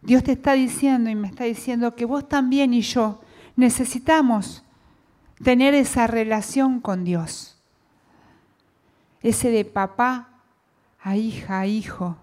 Dios 0.02 0.24
te 0.24 0.32
está 0.32 0.54
diciendo 0.54 1.10
y 1.10 1.14
me 1.14 1.28
está 1.28 1.44
diciendo 1.44 1.94
que 1.94 2.04
vos 2.04 2.28
también 2.28 2.74
y 2.74 2.82
yo 2.82 3.20
necesitamos 3.54 4.64
tener 5.42 5.74
esa 5.74 6.08
relación 6.08 6.80
con 6.80 7.04
Dios. 7.04 7.56
Ese 9.22 9.50
de 9.50 9.64
papá 9.64 10.28
a 11.00 11.16
hija, 11.16 11.60
a 11.60 11.66
hijo. 11.66 12.16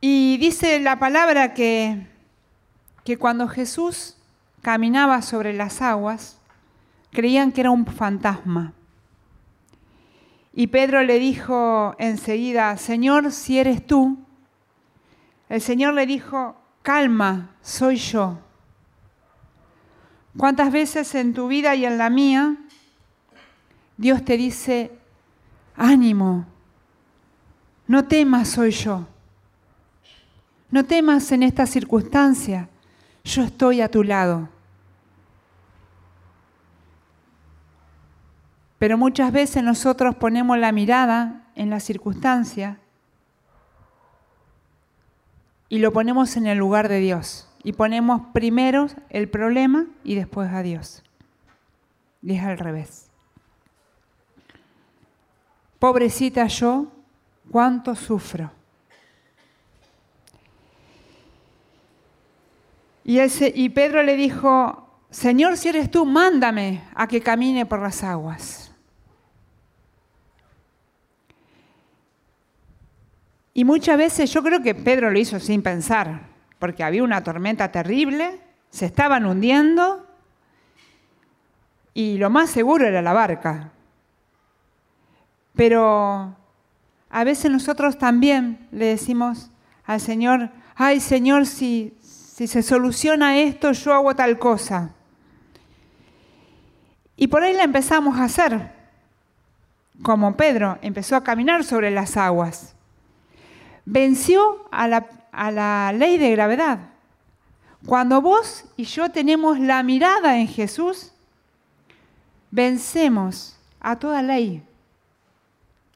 Y 0.00 0.36
dice 0.38 0.78
la 0.78 1.00
palabra 1.00 1.54
que, 1.54 2.06
que 3.02 3.16
cuando 3.16 3.48
Jesús 3.48 4.16
caminaba 4.62 5.22
sobre 5.22 5.52
las 5.52 5.82
aguas, 5.82 6.38
creían 7.10 7.50
que 7.50 7.62
era 7.62 7.70
un 7.72 7.86
fantasma. 7.86 8.72
Y 10.56 10.68
Pedro 10.68 11.02
le 11.02 11.18
dijo 11.18 11.94
enseguida, 11.98 12.76
Señor, 12.78 13.30
si 13.30 13.58
eres 13.58 13.86
tú, 13.86 14.16
el 15.50 15.60
Señor 15.60 15.92
le 15.94 16.06
dijo, 16.06 16.56
calma, 16.82 17.54
soy 17.60 17.96
yo. 17.96 18.38
¿Cuántas 20.36 20.72
veces 20.72 21.14
en 21.14 21.34
tu 21.34 21.46
vida 21.46 21.76
y 21.76 21.84
en 21.84 21.98
la 21.98 22.10
mía 22.10 22.56
Dios 23.98 24.24
te 24.24 24.38
dice, 24.38 24.92
ánimo, 25.76 26.46
no 27.86 28.06
temas, 28.06 28.48
soy 28.48 28.70
yo. 28.70 29.06
No 30.70 30.84
temas 30.84 31.30
en 31.32 31.42
esta 31.42 31.66
circunstancia, 31.66 32.68
yo 33.24 33.42
estoy 33.42 33.82
a 33.82 33.90
tu 33.90 34.02
lado. 34.02 34.48
Pero 38.78 38.98
muchas 38.98 39.32
veces 39.32 39.62
nosotros 39.62 40.14
ponemos 40.16 40.58
la 40.58 40.72
mirada 40.72 41.46
en 41.54 41.70
la 41.70 41.80
circunstancia 41.80 42.78
y 45.68 45.78
lo 45.78 45.92
ponemos 45.92 46.36
en 46.36 46.46
el 46.46 46.58
lugar 46.58 46.88
de 46.88 47.00
Dios. 47.00 47.48
Y 47.62 47.72
ponemos 47.72 48.22
primero 48.32 48.86
el 49.10 49.28
problema 49.28 49.86
y 50.04 50.14
después 50.14 50.52
a 50.52 50.62
Dios. 50.62 51.02
Y 52.22 52.34
es 52.34 52.44
al 52.44 52.58
revés. 52.58 53.10
Pobrecita 55.78 56.46
yo, 56.46 56.86
cuánto 57.50 57.94
sufro. 57.94 58.50
Y, 63.08 63.68
Pedro 63.68 64.02
le 64.02 64.16
dijo, 64.16 64.88
Señor, 65.10 65.56
si 65.56 65.68
eres 65.68 65.92
tú, 65.92 66.04
mándame 66.04 66.82
a 66.92 67.06
que 67.06 67.20
camine 67.20 67.64
por 67.64 67.80
las 67.80 68.02
aguas. 68.02 68.65
Y 73.56 73.64
muchas 73.64 73.96
veces 73.96 74.30
yo 74.34 74.42
creo 74.42 74.60
que 74.60 74.74
Pedro 74.74 75.10
lo 75.10 75.18
hizo 75.18 75.40
sin 75.40 75.62
pensar, 75.62 76.20
porque 76.58 76.84
había 76.84 77.02
una 77.02 77.24
tormenta 77.24 77.72
terrible, 77.72 78.38
se 78.68 78.84
estaban 78.84 79.24
hundiendo 79.24 80.06
y 81.94 82.18
lo 82.18 82.28
más 82.28 82.50
seguro 82.50 82.86
era 82.86 83.00
la 83.00 83.14
barca. 83.14 83.72
Pero 85.54 86.36
a 87.08 87.24
veces 87.24 87.50
nosotros 87.50 87.96
también 87.96 88.68
le 88.72 88.84
decimos 88.84 89.50
al 89.86 90.02
Señor, 90.02 90.50
ay 90.74 91.00
Señor, 91.00 91.46
si, 91.46 91.96
si 92.02 92.46
se 92.48 92.62
soluciona 92.62 93.38
esto, 93.38 93.72
yo 93.72 93.94
hago 93.94 94.14
tal 94.14 94.38
cosa. 94.38 94.90
Y 97.16 97.28
por 97.28 97.42
ahí 97.42 97.54
la 97.54 97.64
empezamos 97.64 98.18
a 98.18 98.24
hacer, 98.24 98.74
como 100.02 100.36
Pedro 100.36 100.78
empezó 100.82 101.16
a 101.16 101.24
caminar 101.24 101.64
sobre 101.64 101.90
las 101.90 102.18
aguas 102.18 102.75
venció 103.86 104.68
a 104.70 104.88
la, 104.88 105.92
ley 105.92 106.18
de 106.18 106.30
gravedad. 106.32 106.90
Cuando 107.86 108.20
vos 108.20 108.64
y 108.76 108.84
yo 108.84 109.10
tenemos 109.10 109.58
la 109.58 109.82
mirada 109.82 110.38
en 110.38 110.48
Jesús, 110.48 111.12
vencemos 112.50 113.56
a 113.80 113.96
toda 113.96 114.20
ley, 114.22 114.62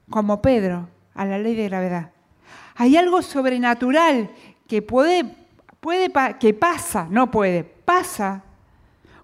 como 0.09 0.41
Pedro, 0.41 0.89
a 1.15 1.25
la 1.25 1.39
ley 1.39 1.55
de 1.57 1.69
gravedad. 1.69 2.13
Hay 2.77 2.97
algo 2.97 3.21
sobrenatural 3.21 4.31
que 4.69 4.81
puede, 4.81 5.35
que 6.39 6.55
pasa, 6.55 7.07
no 7.11 7.31
puede, 7.31 7.65
pasa 7.65 8.45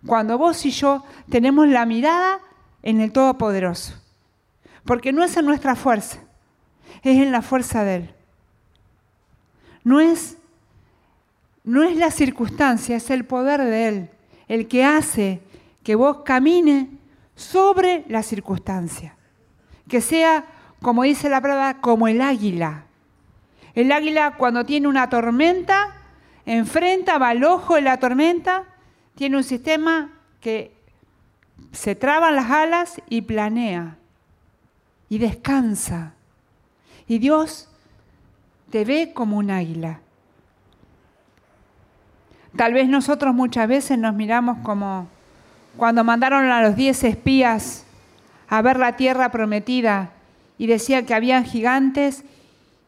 cuando 0.04 0.36
vos 0.38 0.64
y 0.66 0.70
yo 0.70 1.04
tenemos 1.30 1.68
la 1.68 1.86
mirada 1.86 2.40
en 2.82 3.00
el 3.00 3.12
Todopoderoso. 3.12 3.94
Porque 4.84 5.12
no 5.12 5.24
es 5.24 5.36
en 5.36 5.46
nuestra 5.46 5.74
fuerza, 5.74 6.18
es 7.02 7.16
en 7.18 7.32
la 7.32 7.42
fuerza 7.42 7.84
de 7.84 7.96
Él. 7.96 8.15
No 9.86 10.00
es, 10.00 10.36
no 11.62 11.84
es 11.84 11.96
la 11.96 12.10
circunstancia, 12.10 12.96
es 12.96 13.08
el 13.08 13.24
poder 13.24 13.60
de 13.60 13.86
Él, 13.86 14.10
el 14.48 14.66
que 14.66 14.84
hace 14.84 15.40
que 15.84 15.94
vos 15.94 16.22
camine 16.24 16.88
sobre 17.36 18.04
la 18.08 18.24
circunstancia. 18.24 19.14
Que 19.86 20.00
sea, 20.00 20.44
como 20.82 21.04
dice 21.04 21.28
la 21.28 21.40
palabra, 21.40 21.80
como 21.80 22.08
el 22.08 22.20
águila. 22.20 22.86
El 23.76 23.92
águila 23.92 24.34
cuando 24.36 24.66
tiene 24.66 24.88
una 24.88 25.08
tormenta, 25.08 25.94
enfrenta, 26.46 27.18
va 27.18 27.28
al 27.28 27.44
ojo 27.44 27.76
de 27.76 27.82
la 27.82 28.00
tormenta, 28.00 28.64
tiene 29.14 29.36
un 29.36 29.44
sistema 29.44 30.10
que 30.40 30.74
se 31.70 31.94
traban 31.94 32.34
las 32.34 32.50
alas 32.50 33.00
y 33.08 33.20
planea 33.20 33.98
y 35.08 35.18
descansa. 35.18 36.14
Y 37.06 37.20
Dios 37.20 37.68
te 38.76 38.84
ve 38.84 39.12
como 39.14 39.38
un 39.38 39.50
águila. 39.50 40.00
Tal 42.56 42.74
vez 42.74 42.90
nosotros 42.90 43.34
muchas 43.34 43.66
veces 43.66 43.98
nos 43.98 44.14
miramos 44.14 44.58
como 44.58 45.08
cuando 45.78 46.04
mandaron 46.04 46.50
a 46.50 46.60
los 46.60 46.76
diez 46.76 47.02
espías 47.02 47.86
a 48.48 48.60
ver 48.60 48.78
la 48.78 48.94
tierra 48.96 49.30
prometida 49.30 50.10
y 50.58 50.66
decía 50.66 51.06
que 51.06 51.14
habían 51.14 51.46
gigantes 51.46 52.24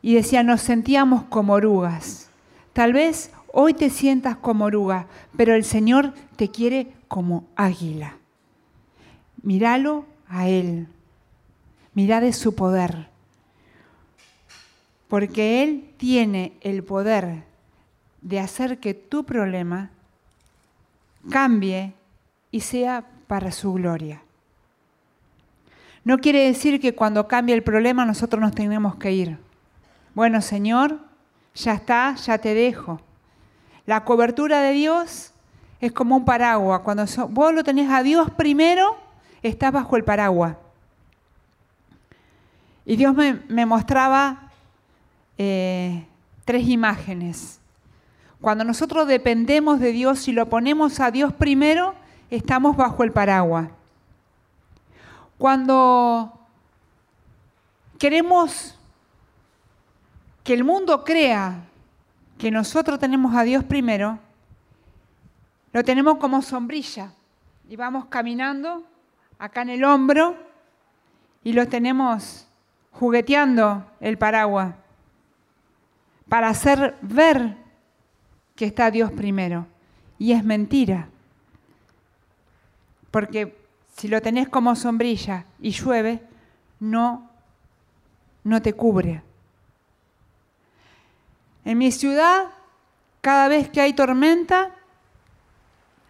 y 0.03 0.13
decía 0.13 0.43
nos 0.43 0.61
sentíamos 0.61 1.23
como 1.23 1.55
orugas. 1.55 2.29
Tal 2.75 2.93
vez 2.93 3.33
hoy 3.55 3.73
te 3.73 3.89
sientas 3.89 4.37
como 4.37 4.67
oruga, 4.67 5.07
pero 5.39 5.55
el 5.55 5.65
Señor 5.65 6.13
te 6.37 6.51
quiere 6.51 6.93
como 7.09 7.45
águila. 7.57 8.19
Míralo 9.41 10.05
a 10.29 10.49
Él. 10.49 10.87
Mira 11.95 12.21
de 12.21 12.35
su 12.35 12.55
poder 12.55 13.08
porque 15.09 15.63
Él 15.63 15.91
tiene 15.97 16.53
el 16.61 16.85
poder 16.85 17.45
de 18.21 18.41
hacer 18.41 18.79
que 18.79 18.95
tu 18.95 19.25
problema 19.25 19.91
cambie 21.31 21.95
y 22.51 22.61
sea 22.61 23.05
para 23.27 23.51
su 23.51 23.73
gloria. 23.73 24.23
No 26.05 26.19
quiere 26.19 26.47
decir 26.47 26.81
que 26.81 26.95
cuando 26.95 27.29
cambie 27.29 27.55
el 27.55 27.63
problema 27.63 28.05
nosotros 28.05 28.41
nos 28.41 28.55
tenemos 28.55 28.97
que 28.97 29.13
ir. 29.13 29.39
Bueno, 30.15 30.41
Señor, 30.41 30.99
ya 31.55 31.75
está, 31.75 32.15
ya 32.15 32.39
te 32.39 32.55
dejo. 32.55 33.01
La 33.87 34.05
cobertura 34.05 34.61
de 34.61 34.73
Dios 34.73 35.33
es 35.81 35.93
como 35.93 36.17
un 36.17 36.25
paraguas. 36.25 36.81
Cuando 36.81 37.05
vos 37.31 37.55
lo 37.55 37.65
tenés 37.65 37.91
a 37.91 38.03
Dios 38.03 38.31
primero, 38.31 38.97
estás 39.43 39.73
bajo 39.73 39.97
el 39.97 40.05
paraguas. 40.05 40.57
Y 42.85 42.97
Dios 42.97 43.15
me, 43.15 43.41
me 43.49 43.67
mostraba 43.67 44.48
eh, 45.39 46.05
tres 46.45 46.69
imágenes. 46.69 47.61
Cuando 48.41 48.65
nosotros 48.65 49.07
dependemos 49.07 49.79
de 49.79 49.93
Dios 49.93 50.27
y 50.29 50.33
lo 50.33 50.49
ponemos 50.49 50.99
a 51.01 51.11
Dios 51.11 51.33
primero, 51.33 51.95
estamos 52.31 52.77
bajo 52.77 53.05
el 53.05 53.13
paraguas. 53.13 53.69
Cuando 55.39 56.33
queremos 57.99 58.77
que 60.43 60.55
el 60.55 60.65
mundo 60.65 61.05
crea 61.05 61.65
que 62.37 62.51
nosotros 62.51 62.99
tenemos 62.99 63.35
a 63.35 63.43
Dios 63.43 63.63
primero, 63.63 64.19
lo 65.73 65.85
tenemos 65.85 66.19
como 66.19 66.43
sombrilla 66.43 67.13
y 67.69 67.77
vamos 67.77 68.07
caminando 68.07 68.83
acá 69.39 69.63
en 69.63 69.71
el 69.71 69.85
hombro 69.85 70.37
y 71.45 71.53
lo 71.53 71.69
tenemos 71.69 72.49
jugueteando 72.93 73.85
el 74.01 74.19
paraguas 74.19 74.75
para 76.29 76.49
hacer 76.49 76.97
ver 77.01 77.57
que 78.55 78.67
está 78.67 78.91
Dios 78.91 79.13
primero. 79.13 79.67
Y 80.19 80.33
es 80.33 80.45
mentira. 80.45 81.09
Porque 83.11 83.57
si 83.97 84.09
lo 84.09 84.21
tenés 84.21 84.49
como 84.49 84.77
sombrilla 84.77 85.47
y 85.61 85.71
llueve, 85.71 86.23
no, 86.81 87.31
no 88.45 88.63
te 88.63 88.73
cubre. 88.73 89.23
En 91.65 91.79
mi 91.79 91.93
ciudad, 91.93 92.47
cada 93.21 93.49
vez 93.49 93.69
que 93.71 93.81
hay 93.81 93.93
tormenta, 93.93 94.75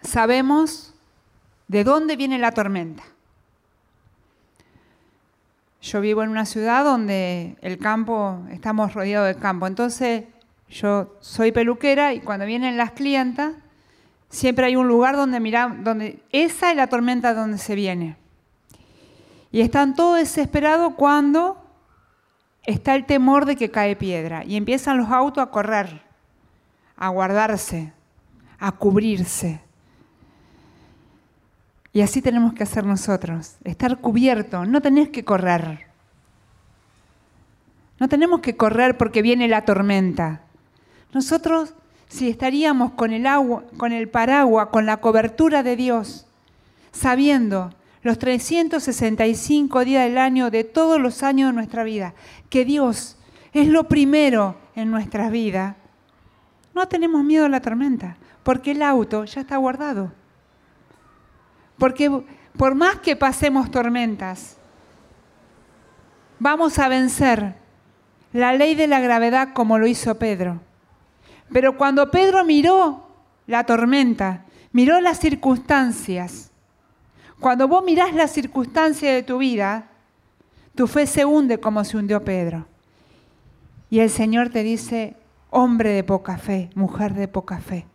sabemos 0.03 0.95
de 1.67 1.85
dónde 1.85 2.17
viene 2.17 2.39
la 2.39 2.53
tormenta. 2.53 3.03
Yo 5.91 6.01
vivo 6.01 6.23
en 6.23 6.31
una 6.31 6.45
ciudad 6.45 6.85
donde 6.85 7.57
el 7.61 7.79
campo, 7.79 8.43
estamos 8.51 8.95
rodeados 8.95 9.35
de 9.35 9.41
campo. 9.41 9.67
Entonces, 9.67 10.25
yo 10.69 11.17
soy 11.21 11.53
peluquera 11.53 12.13
y 12.13 12.21
cuando 12.21 12.45
vienen 12.45 12.77
las 12.77 12.93
clientas, 12.93 13.55
siempre 14.29 14.67
hay 14.67 14.77
un 14.77 14.87
lugar 14.87 15.17
donde 15.17 15.41
miran, 15.41 15.85
donde 15.85 16.23
esa 16.31 16.71
es 16.71 16.77
la 16.77 16.89
tormenta 16.89 17.33
donde 17.33 17.59
se 17.59 17.75
viene. 17.75 18.17
Y 19.51 19.63
están 19.63 19.95
todos 19.95 20.19
desesperados 20.19 20.93
cuando 20.95 21.57
está 22.65 22.95
el 22.95 23.07
temor 23.07 23.47
de 23.47 23.57
que 23.57 23.71
cae 23.71 23.97
piedra 23.97 24.45
y 24.45 24.57
empiezan 24.57 24.99
los 24.99 25.09
autos 25.09 25.43
a 25.43 25.51
correr 25.51 26.09
a 26.99 27.09
guardarse, 27.09 27.93
a 28.59 28.73
cubrirse. 28.73 29.61
Y 31.99 32.01
así 32.01 32.23
tenemos 32.23 32.53
que 32.53 32.63
hacer 32.63 32.87
nosotros, 32.87 33.57
estar 33.65 33.99
cubierto, 33.99 34.65
no 34.65 34.81
tenés 34.81 35.09
que 35.09 35.25
correr. 35.25 35.89
No 37.99 38.09
tenemos 38.09 38.39
que 38.39 38.57
correr 38.57 38.97
porque 38.97 39.21
viene 39.21 39.49
la 39.49 39.65
tormenta. 39.65 40.43
Nosotros, 41.13 41.75
si 42.07 42.31
estaríamos 42.31 42.93
con 42.93 43.13
el 43.13 43.27
agua, 43.27 43.65
con 43.77 43.91
el 43.91 44.09
paraguas, 44.09 44.69
con 44.69 44.87
la 44.87 44.99
cobertura 44.99 45.65
de 45.65 45.75
Dios, 45.75 46.29
sabiendo 46.93 47.75
los 48.05 48.21
365 48.21 49.85
días 49.85 50.05
del 50.05 50.19
año, 50.19 50.53
de 50.53 50.63
todos 50.63 51.01
los 51.01 51.25
años 51.25 51.49
de 51.49 51.55
nuestra 51.55 51.83
vida, 51.83 52.15
que 52.49 52.65
Dios 52.65 53.17
es 53.53 53.67
lo 53.67 53.89
primero 53.89 54.55
en 54.77 54.93
nuestra 54.93 55.31
vida, 55.31 55.75
no 56.77 56.87
tenemos 56.87 57.25
miedo 57.25 57.47
a 57.47 57.49
la 57.49 57.61
tormenta, 57.61 58.19
porque 58.45 58.71
el 58.71 58.83
auto 58.83 59.25
ya 59.25 59.41
está 59.41 59.57
guardado. 59.57 60.13
Porque 61.79 62.11
por 62.57 62.75
más 62.75 62.97
que 62.97 63.17
pasemos 63.17 63.71
tormentas, 63.71 64.57
vamos 66.39 66.79
a 66.79 66.89
vencer 66.89 67.55
la 68.33 68.53
ley 68.53 68.75
de 68.75 68.87
la 68.87 69.01
gravedad 69.01 69.53
como 69.55 69.79
lo 69.79 69.87
hizo 69.87 70.19
Pedro. 70.19 70.61
Pero 71.53 71.77
cuando 71.77 72.11
Pedro 72.11 72.45
miró 72.45 73.09
la 73.47 73.65
tormenta, 73.65 74.45
miró 74.73 75.01
las 75.01 75.19
circunstancias, 75.19 76.51
cuando 77.41 77.69
vos 77.69 77.85
mirás 77.85 78.13
las 78.13 78.33
circunstancias 78.33 79.15
de 79.15 79.23
tu 79.23 79.39
vida, 79.39 79.89
tu 80.75 80.87
fe 80.87 81.07
se 81.07 81.25
hunde 81.25 81.59
como 81.59 81.85
se 81.85 81.97
hundió 81.97 82.25
Pedro. 82.25 82.67
Y 83.91 84.01
el 84.01 84.11
Señor 84.11 84.51
te 84.51 84.63
dice, 84.63 85.17
hombre 85.51 85.91
de 85.91 86.05
poca 86.05 86.37
fe, 86.37 86.71
mujer 86.75 87.15
de 87.15 87.29
poca 87.29 87.59
fe. 87.59 87.87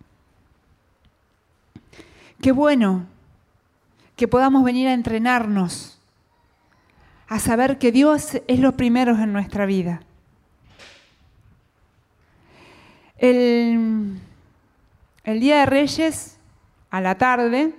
Qué 2.42 2.52
bueno 2.52 3.06
que 4.16 4.28
podamos 4.28 4.64
venir 4.64 4.88
a 4.88 4.94
entrenarnos, 4.94 6.00
a 7.28 7.40
saber 7.40 7.80
que 7.80 7.92
Dios 7.92 8.42
es 8.48 8.60
lo 8.60 8.74
primero 8.74 9.18
en 9.18 9.34
nuestra 9.34 9.66
vida. 9.66 10.02
El, 13.18 14.20
el 15.24 15.40
Día 15.40 15.60
de 15.60 15.66
Reyes, 15.66 16.38
a 16.92 17.02
la 17.02 17.16
tarde, 17.18 17.74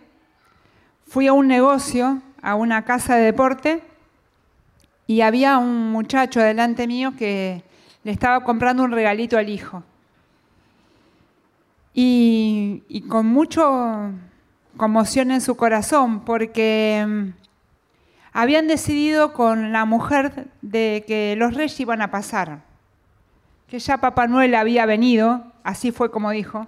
fui 1.07 1.27
a 1.27 1.33
un 1.33 1.47
negocio, 1.47 2.21
a 2.43 2.55
una 2.55 2.85
casa 2.85 3.17
de 3.17 3.25
deporte, 3.25 3.83
y 5.07 5.21
había 5.21 5.59
un 5.59 5.93
muchacho 5.93 6.41
delante 6.41 6.87
mío 6.87 7.15
que 7.17 7.63
le 8.03 8.11
estaba 8.11 8.43
comprando 8.43 8.83
un 8.83 8.91
regalito 8.91 9.37
al 9.37 9.49
hijo. 9.49 9.83
Y, 11.93 12.83
y 12.89 13.03
con 13.03 13.27
mucho 13.27 14.11
conmoción 14.77 15.31
en 15.31 15.41
su 15.41 15.57
corazón, 15.57 16.21
porque 16.21 17.05
mm, 17.07 17.29
habían 18.33 18.67
decidido 18.67 19.33
con 19.33 19.73
la 19.73 19.85
mujer 19.85 20.49
de 20.63 21.05
que 21.07 21.37
los 21.37 21.55
reyes 21.55 21.79
iban 21.81 22.03
a 22.03 22.11
pasar, 22.11 22.63
que 23.69 23.79
ya 23.79 23.99
Papá 23.99 24.27
Noel 24.27 24.55
había 24.55 24.87
venido, 24.87 25.53
así 25.63 25.93
fue 25.93 26.11
como 26.11 26.31
dijo, 26.31 26.67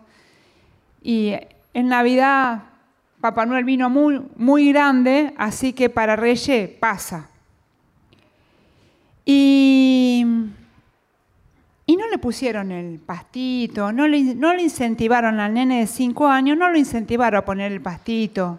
y 1.02 1.34
en 1.74 1.88
Navidad 1.88 2.62
Papá 3.20 3.46
Noel 3.46 3.64
vino 3.64 3.90
muy, 3.90 4.22
muy 4.36 4.68
grande, 4.68 5.34
así 5.36 5.72
que 5.72 5.88
para 5.88 6.16
Reyes 6.16 6.70
pasa. 6.78 7.28
Y, 9.24 10.24
y, 11.86 11.96
no 11.96 12.08
le 12.08 12.18
pusieron 12.18 12.72
el 12.72 12.98
pastito, 12.98 13.92
no 13.92 14.08
le, 14.08 14.18
incentivaron 14.62 15.40
al 15.40 15.54
nene 15.54 15.80
de 15.80 15.86
cinco 15.86 16.26
años, 16.26 16.58
no 16.58 16.68
lo 16.68 16.76
incentivaron 16.76 17.38
a 17.38 17.44
poner 17.44 17.72
el 17.72 17.80
pastito 17.80 18.58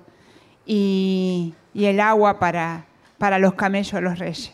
y, 0.65 1.53
el 1.73 1.99
agua 1.99 2.39
para, 2.39 2.85
para 3.17 3.37
los 3.37 3.53
camellos 3.53 4.01
los 4.01 4.17
reyes. 4.17 4.53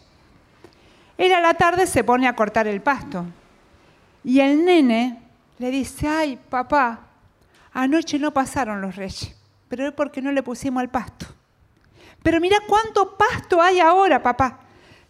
Él 1.18 1.32
a 1.32 1.40
la 1.40 1.54
tarde 1.54 1.88
se 1.88 2.04
pone 2.04 2.28
a 2.28 2.36
cortar 2.36 2.68
el 2.68 2.82
pasto. 2.82 3.26
Y 4.24 4.40
el 4.40 4.66
nene 4.66 5.20
le 5.60 5.72
dice, 5.72 6.08
ay, 6.08 6.40
papá, 6.50 7.08
anoche 7.72 8.20
no 8.20 8.32
pasaron 8.32 8.82
los 8.82 8.96
reyes 8.96 9.36
pero 9.76 9.88
es 9.88 9.94
porque 9.96 10.22
no 10.22 10.32
le 10.32 10.44
pusimos 10.44 10.82
al 10.82 10.92
pasto. 10.92 11.26
Pero 12.22 12.40
mira 12.40 12.58
cuánto 12.68 13.18
pasto 13.18 13.60
hay 13.60 13.80
ahora, 13.80 14.22
papá. 14.22 14.60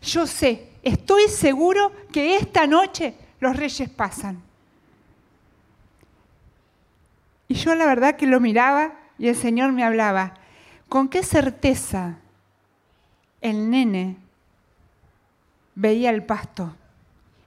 Yo 0.01 0.25
sé, 0.25 0.69
estoy 0.81 1.27
seguro 1.27 1.91
que 2.13 2.37
esta 2.37 2.65
noche 2.65 3.13
los 3.43 3.57
reyes 3.57 3.89
pasan. 3.89 4.41
Y 7.49 7.55
yo 7.55 7.75
la 7.75 7.85
verdad 7.85 8.15
que 8.15 8.25
lo 8.25 8.39
miraba 8.39 8.93
y 9.19 9.27
el 9.27 9.35
Señor 9.35 9.73
me 9.73 9.83
hablaba. 9.83 10.35
¿Con 10.87 11.09
qué 11.09 11.23
certeza 11.23 12.15
el 13.41 13.69
nene 13.69 14.15
veía 15.75 16.09
el 16.09 16.23
pasto? 16.23 16.73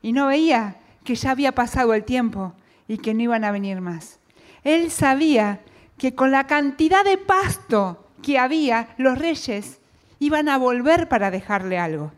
Y 0.02 0.12
no 0.12 0.26
veía 0.26 0.76
que 1.02 1.14
ya 1.14 1.30
había 1.30 1.52
pasado 1.52 1.94
el 1.94 2.04
tiempo 2.04 2.52
y 2.86 2.98
que 2.98 3.14
no 3.14 3.22
iban 3.22 3.44
a 3.44 3.50
venir 3.50 3.80
más. 3.80 4.20
Él 4.64 4.90
sabía 4.90 5.62
que 5.96 6.14
con 6.14 6.30
la 6.30 6.46
cantidad 6.46 7.04
de 7.04 7.16
pasto 7.16 8.06
que 8.22 8.38
había, 8.38 8.94
los 8.98 9.18
reyes 9.18 9.80
iban 10.18 10.50
a 10.50 10.58
volver 10.58 11.08
para 11.08 11.30
dejarle 11.30 11.78
algo. 11.78 12.12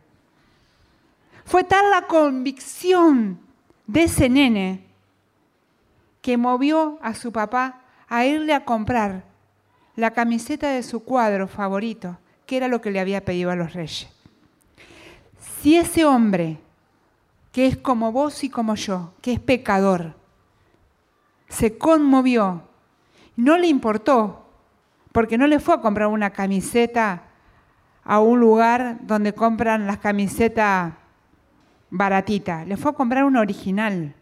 Fue 1.44 1.62
tal 1.62 1.90
la 1.90 2.02
convicción 2.02 3.47
de 3.88 4.04
ese 4.04 4.28
nene 4.28 4.84
que 6.22 6.36
movió 6.36 7.00
a 7.02 7.14
su 7.14 7.32
papá 7.32 7.80
a 8.06 8.24
irle 8.24 8.54
a 8.54 8.64
comprar 8.64 9.24
la 9.96 10.12
camiseta 10.12 10.70
de 10.70 10.84
su 10.84 11.02
cuadro 11.02 11.48
favorito, 11.48 12.18
que 12.46 12.56
era 12.56 12.68
lo 12.68 12.80
que 12.80 12.92
le 12.92 13.00
había 13.00 13.24
pedido 13.24 13.50
a 13.50 13.56
los 13.56 13.72
reyes. 13.72 14.08
Si 15.60 15.76
ese 15.76 16.04
hombre, 16.04 16.60
que 17.50 17.66
es 17.66 17.76
como 17.76 18.12
vos 18.12 18.44
y 18.44 18.50
como 18.50 18.76
yo, 18.76 19.14
que 19.20 19.32
es 19.32 19.40
pecador, 19.40 20.14
se 21.48 21.76
conmovió 21.76 22.68
no 23.38 23.56
le 23.56 23.68
importó, 23.68 24.46
porque 25.12 25.38
no 25.38 25.46
le 25.46 25.60
fue 25.60 25.74
a 25.74 25.80
comprar 25.80 26.08
una 26.08 26.30
camiseta 26.30 27.22
a 28.02 28.18
un 28.18 28.40
lugar 28.40 28.98
donde 29.02 29.32
compran 29.32 29.86
las 29.86 29.98
camisetas 29.98 30.94
baratitas, 31.90 32.66
le 32.66 32.76
fue 32.76 32.90
a 32.90 32.94
comprar 32.94 33.24
una 33.24 33.40
original. 33.40 34.14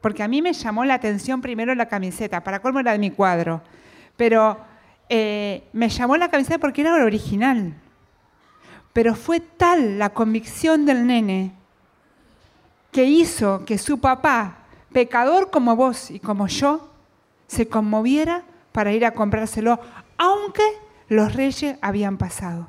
Porque 0.00 0.22
a 0.22 0.28
mí 0.28 0.42
me 0.42 0.52
llamó 0.52 0.84
la 0.84 0.94
atención 0.94 1.40
primero 1.40 1.74
la 1.74 1.86
camiseta, 1.86 2.42
para 2.44 2.60
colmo 2.60 2.80
era 2.80 2.92
de 2.92 2.98
mi 2.98 3.10
cuadro, 3.10 3.62
pero 4.16 4.58
eh, 5.08 5.64
me 5.72 5.88
llamó 5.88 6.16
la 6.16 6.28
camiseta 6.28 6.58
porque 6.58 6.82
era 6.82 6.94
original. 7.04 7.74
Pero 8.92 9.14
fue 9.14 9.40
tal 9.40 9.98
la 9.98 10.10
convicción 10.10 10.86
del 10.86 11.06
nene 11.06 11.52
que 12.90 13.04
hizo 13.04 13.64
que 13.64 13.78
su 13.78 14.00
papá, 14.00 14.58
pecador 14.92 15.50
como 15.50 15.76
vos 15.76 16.10
y 16.10 16.20
como 16.20 16.46
yo, 16.46 16.90
se 17.46 17.68
conmoviera 17.68 18.44
para 18.72 18.92
ir 18.92 19.04
a 19.04 19.12
comprárselo, 19.12 19.80
aunque 20.16 20.62
los 21.08 21.34
reyes 21.34 21.76
habían 21.80 22.18
pasado. 22.18 22.68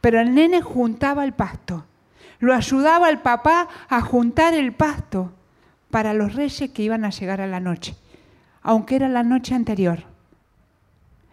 Pero 0.00 0.20
el 0.20 0.34
nene 0.34 0.62
juntaba 0.62 1.24
el 1.24 1.32
pasto, 1.32 1.84
lo 2.38 2.54
ayudaba 2.54 3.08
al 3.08 3.22
papá 3.22 3.68
a 3.88 4.00
juntar 4.00 4.54
el 4.54 4.72
pasto 4.72 5.32
para 5.90 6.14
los 6.14 6.34
reyes 6.34 6.70
que 6.70 6.82
iban 6.82 7.04
a 7.04 7.10
llegar 7.10 7.40
a 7.40 7.46
la 7.46 7.60
noche, 7.60 7.96
aunque 8.62 8.96
era 8.96 9.08
la 9.08 9.22
noche 9.22 9.54
anterior, 9.54 10.04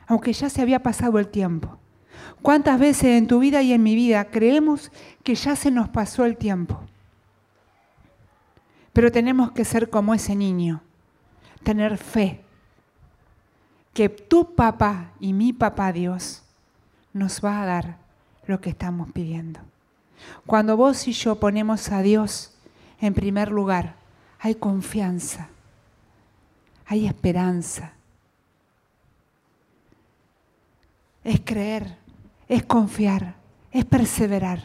aunque 0.08 0.34
ya 0.34 0.50
se 0.50 0.62
había 0.62 0.82
pasado 0.82 1.20
el 1.20 1.28
tiempo. 1.28 1.78
¿Cuántas 2.42 2.80
veces 2.80 3.18
en 3.18 3.28
tu 3.28 3.40
vida 3.40 3.62
y 3.62 3.74
en 3.74 3.84
mi 3.84 3.96
vida 3.96 4.26
creemos 4.26 4.92
que 5.24 5.36
ya 5.36 5.56
se 5.56 5.72
nos 5.72 5.90
pasó 5.90 6.26
el 6.26 6.38
tiempo? 6.38 6.82
Pero 8.94 9.12
tenemos 9.12 9.52
que 9.52 9.66
ser 9.66 9.90
como 9.90 10.14
ese 10.14 10.36
niño 10.36 10.82
tener 11.64 11.98
fe 11.98 12.42
que 13.94 14.10
tu 14.10 14.56
papá 14.56 15.12
y 15.20 15.34
mi 15.34 15.54
papá 15.54 15.92
Dios 15.92 16.44
nos 17.14 17.44
va 17.44 17.62
a 17.62 17.66
dar 17.66 17.98
lo 18.46 18.62
que 18.62 18.70
estamos 18.70 19.12
pidiendo. 19.12 19.60
Cuando 20.46 20.78
vos 20.78 21.08
y 21.08 21.14
yo 21.14 21.36
ponemos 21.40 21.92
a 21.92 22.02
Dios 22.02 22.54
en 23.02 23.14
primer 23.14 23.52
lugar, 23.52 23.96
hay 24.40 24.56
confianza, 24.56 25.50
hay 26.86 27.08
esperanza. 27.08 27.94
Es 31.24 31.42
creer, 31.44 31.98
es 32.48 32.64
confiar, 32.64 33.36
es 33.72 33.86
perseverar. 33.86 34.64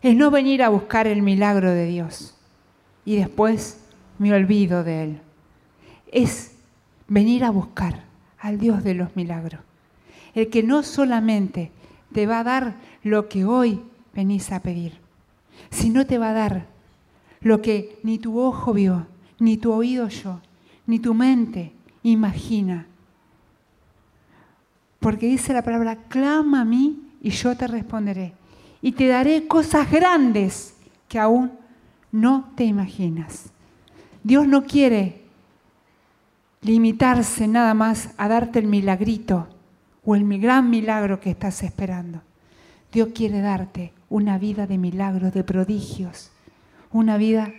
Es 0.00 0.16
no 0.16 0.30
venir 0.30 0.62
a 0.62 0.68
buscar 0.68 1.06
el 1.06 1.22
milagro 1.22 1.70
de 1.70 1.86
Dios 1.86 2.34
y 3.04 3.16
después 3.16 3.78
me 4.18 4.32
olvido 4.32 4.84
de 4.84 5.04
Él 5.04 5.20
es 6.12 6.52
venir 7.08 7.42
a 7.42 7.50
buscar 7.50 8.04
al 8.38 8.60
Dios 8.60 8.84
de 8.84 8.94
los 8.94 9.16
milagros. 9.16 9.60
El 10.34 10.48
que 10.50 10.62
no 10.62 10.82
solamente 10.82 11.72
te 12.12 12.26
va 12.26 12.40
a 12.40 12.44
dar 12.44 12.76
lo 13.02 13.28
que 13.28 13.44
hoy 13.44 13.80
venís 14.14 14.52
a 14.52 14.60
pedir, 14.60 14.92
sino 15.70 16.06
te 16.06 16.18
va 16.18 16.30
a 16.30 16.34
dar 16.34 16.66
lo 17.40 17.60
que 17.60 17.98
ni 18.02 18.18
tu 18.18 18.38
ojo 18.38 18.72
vio, 18.72 19.06
ni 19.38 19.56
tu 19.56 19.72
oído 19.72 20.08
yo, 20.08 20.40
ni 20.86 20.98
tu 20.98 21.14
mente 21.14 21.72
imagina. 22.02 22.86
Porque 25.00 25.26
dice 25.26 25.52
la 25.52 25.62
palabra, 25.62 25.96
clama 26.08 26.60
a 26.60 26.64
mí 26.64 27.02
y 27.20 27.30
yo 27.30 27.56
te 27.56 27.66
responderé. 27.66 28.34
Y 28.80 28.92
te 28.92 29.08
daré 29.08 29.46
cosas 29.46 29.90
grandes 29.90 30.74
que 31.08 31.18
aún 31.18 31.52
no 32.12 32.50
te 32.54 32.64
imaginas. 32.64 33.50
Dios 34.22 34.46
no 34.46 34.64
quiere 34.64 35.22
limitarse 36.60 37.48
nada 37.48 37.74
más 37.74 38.10
a 38.16 38.28
darte 38.28 38.60
el 38.60 38.66
milagrito 38.66 39.48
o 40.04 40.14
el 40.14 40.40
gran 40.40 40.70
milagro 40.70 41.20
que 41.20 41.30
estás 41.30 41.62
esperando. 41.62 42.22
Dios 42.92 43.08
quiere 43.14 43.40
darte 43.40 43.92
una 44.10 44.38
vida 44.38 44.66
de 44.66 44.78
milagros, 44.78 45.32
de 45.32 45.44
prodigios, 45.44 46.30
una 46.90 47.16
vida 47.16 47.52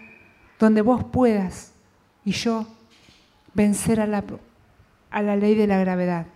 donde 0.60 0.82
vos 0.82 1.04
puedas 1.04 1.74
y 2.24 2.32
yo 2.32 2.68
vencer 3.54 4.00
a 4.00 4.08
la, 4.08 4.24
a 5.10 5.22
la 5.22 5.36
ley 5.36 5.56
de 5.56 5.68
la 5.68 5.80
gravedad, 5.80 6.28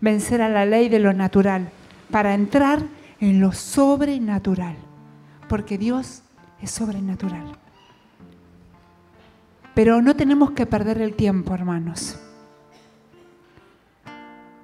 vencer 0.00 0.42
a 0.42 0.48
la 0.48 0.64
ley 0.64 0.88
de 0.88 1.00
lo 1.00 1.12
natural, 1.12 1.70
para 2.10 2.34
entrar 2.34 2.82
en 3.20 3.40
lo 3.40 3.52
sobrenatural, 3.52 4.76
porque 5.48 5.78
Dios 5.78 6.22
es 6.62 6.70
sobrenatural. 6.70 7.56
Pero 9.74 10.00
no 10.00 10.14
tenemos 10.16 10.52
que 10.52 10.66
perder 10.66 11.02
el 11.02 11.14
tiempo, 11.14 11.52
hermanos. 11.52 12.18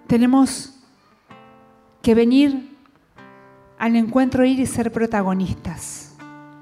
Tenemos 0.07 0.72
que 2.03 2.15
venir 2.15 2.77
al 3.79 3.97
encuentro, 3.97 4.45
ir 4.45 4.61
y 4.61 4.67
ser 4.67 4.93
protagonistas, 4.93 6.15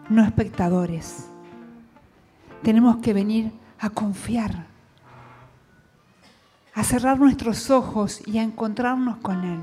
no 0.08 0.22
espectadores. 0.22 1.26
Tenemos 2.62 2.98
que 2.98 3.12
venir 3.12 3.50
a 3.78 3.90
confiar, 3.90 4.66
a 6.74 6.84
cerrar 6.84 7.18
nuestros 7.18 7.70
ojos 7.70 8.22
y 8.26 8.38
a 8.38 8.42
encontrarnos 8.42 9.16
con 9.18 9.44
Él, 9.44 9.60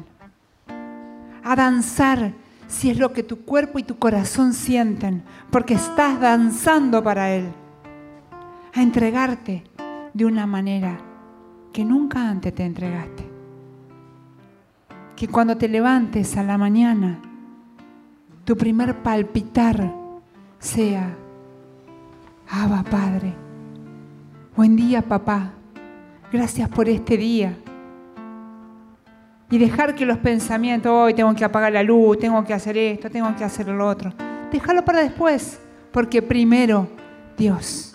a 1.43 1.55
danzar 1.55 2.33
si 2.67 2.89
es 2.89 2.97
lo 2.97 3.13
que 3.13 3.23
tu 3.23 3.41
cuerpo 3.41 3.79
y 3.79 3.83
tu 3.83 3.97
corazón 3.97 4.53
sienten, 4.53 5.23
porque 5.51 5.75
estás 5.75 6.19
danzando 6.19 7.03
para 7.03 7.31
Él 7.31 7.45
a 8.73 8.81
entregarte 8.81 9.63
de 10.13 10.25
una 10.25 10.45
manera 10.45 10.99
que 11.71 11.85
nunca 11.85 12.27
antes 12.27 12.53
te 12.53 12.65
entregaste. 12.65 13.26
Que 15.17 15.27
cuando 15.27 15.57
te 15.57 15.67
levantes 15.67 16.37
a 16.37 16.43
la 16.43 16.59
mañana, 16.59 17.19
tu 18.45 18.55
primer 18.55 19.01
palpitar 19.01 19.91
sea, 20.59 21.17
Abba 22.47 22.83
Padre, 22.83 23.33
buen 24.55 24.75
día 24.75 25.01
papá, 25.01 25.53
gracias 26.31 26.69
por 26.69 26.87
este 26.87 27.17
día. 27.17 27.57
Y 29.49 29.57
dejar 29.57 29.95
que 29.95 30.05
los 30.05 30.19
pensamientos, 30.19 30.91
hoy 30.91 31.15
tengo 31.15 31.33
que 31.33 31.43
apagar 31.43 31.73
la 31.73 31.81
luz, 31.81 32.19
tengo 32.19 32.43
que 32.43 32.53
hacer 32.53 32.77
esto, 32.77 33.09
tengo 33.09 33.35
que 33.35 33.43
hacer 33.43 33.67
lo 33.69 33.87
otro, 33.87 34.13
déjalo 34.51 34.85
para 34.85 35.01
después, 35.01 35.59
porque 35.91 36.21
primero 36.21 36.87
Dios. 37.35 37.91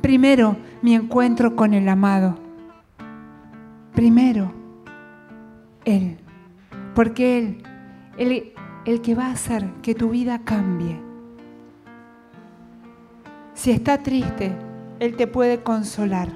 Primero, 0.00 0.56
mi 0.80 0.94
encuentro 0.94 1.54
con 1.54 1.74
el 1.74 1.86
amado. 1.90 2.38
Primero, 3.92 4.50
Él. 5.84 6.23
Porque 6.94 7.38
Él, 7.38 7.62
Él, 8.18 8.52
el 8.84 9.00
que 9.00 9.14
va 9.14 9.26
a 9.26 9.32
hacer 9.32 9.64
que 9.82 9.94
tu 9.94 10.10
vida 10.10 10.40
cambie. 10.44 11.00
Si 13.54 13.70
está 13.70 13.98
triste, 13.98 14.52
Él 15.00 15.16
te 15.16 15.26
puede 15.26 15.62
consolar. 15.62 16.28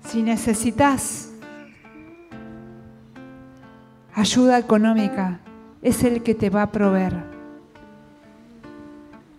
Si 0.00 0.22
necesitas 0.22 1.32
ayuda 4.14 4.58
económica, 4.58 5.40
es 5.82 6.02
el 6.02 6.22
que 6.22 6.34
te 6.34 6.50
va 6.50 6.62
a 6.62 6.72
proveer. 6.72 7.14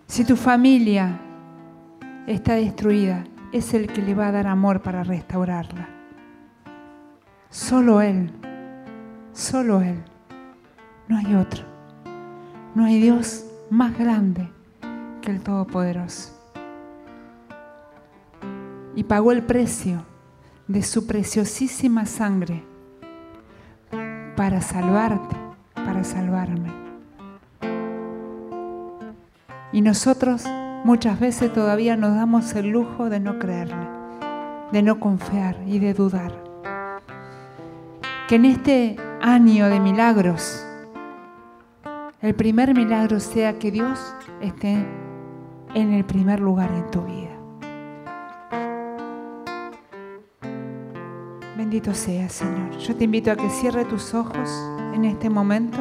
Si 0.08 0.24
tu 0.24 0.36
familia 0.36 1.20
está 2.28 2.54
destruida, 2.54 3.26
es 3.52 3.74
el 3.74 3.88
que 3.88 4.02
le 4.02 4.14
va 4.14 4.28
a 4.28 4.32
dar 4.32 4.48
amor 4.48 4.82
para 4.82 5.04
restaurarla. 5.04 5.99
Solo 7.50 8.02
Él, 8.02 8.32
solo 9.34 9.82
Él. 9.82 10.04
No 11.08 11.18
hay 11.18 11.36
otro. 11.36 11.64
No 12.76 12.86
hay 12.86 13.02
Dios 13.02 13.46
más 13.70 13.98
grande 13.98 14.50
que 15.22 15.32
el 15.32 15.42
Todopoderoso. 15.42 16.34
Y 18.96 19.04
pagó 19.04 19.32
el 19.32 19.44
precio 19.44 20.06
de 20.68 20.84
su 20.84 21.08
preciosísima 21.08 22.06
sangre 22.06 22.64
para 24.36 24.62
salvarte, 24.62 25.36
para 25.74 26.04
salvarme. 26.04 26.72
Y 29.72 29.82
nosotros 29.82 30.46
Muchas 30.86 31.20
veces 31.20 31.52
todavía 31.52 31.98
nos 31.98 32.16
damos 32.16 32.56
el 32.56 32.70
lujo 32.70 33.10
de 33.10 33.20
no 33.20 33.38
creerle, 33.38 33.86
de 34.72 34.82
no 34.82 35.00
confiar 35.02 35.58
y 35.68 35.80
de 35.80 35.94
dudar. 35.94 36.49
Que 38.30 38.36
en 38.36 38.46
este 38.46 38.96
año 39.22 39.70
de 39.70 39.80
milagros, 39.80 40.64
el 42.22 42.36
primer 42.36 42.76
milagro 42.76 43.20
sea 43.20 43.58
que 43.58 43.72
Dios 43.72 44.00
esté 44.40 44.86
en 45.74 45.94
el 45.94 46.06
primer 46.06 46.40
lugar 46.40 46.70
en 46.72 46.92
tu 46.92 47.02
vida. 47.02 47.32
Bendito 51.58 51.96
sea, 51.96 52.30
Señor. 52.30 52.78
Yo 52.78 52.96
te 52.96 53.06
invito 53.06 53.32
a 53.32 53.36
que 53.36 53.50
cierre 53.50 53.84
tus 53.86 54.14
ojos 54.14 54.48
en 54.94 55.06
este 55.06 55.28
momento. 55.32 55.80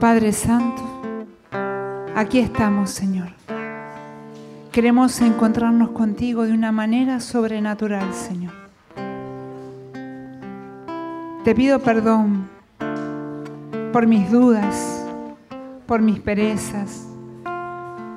Padre 0.00 0.32
Santo, 0.32 0.82
Aquí 2.16 2.40
estamos, 2.40 2.90
Señor. 2.90 3.28
Queremos 4.72 5.20
encontrarnos 5.20 5.90
contigo 5.90 6.42
de 6.42 6.54
una 6.54 6.72
manera 6.72 7.20
sobrenatural, 7.20 8.12
Señor. 8.12 8.65
Te 11.46 11.54
pido 11.54 11.78
perdón 11.78 12.48
por 13.92 14.08
mis 14.08 14.32
dudas, 14.32 15.06
por 15.86 16.02
mis 16.02 16.18
perezas, 16.18 17.06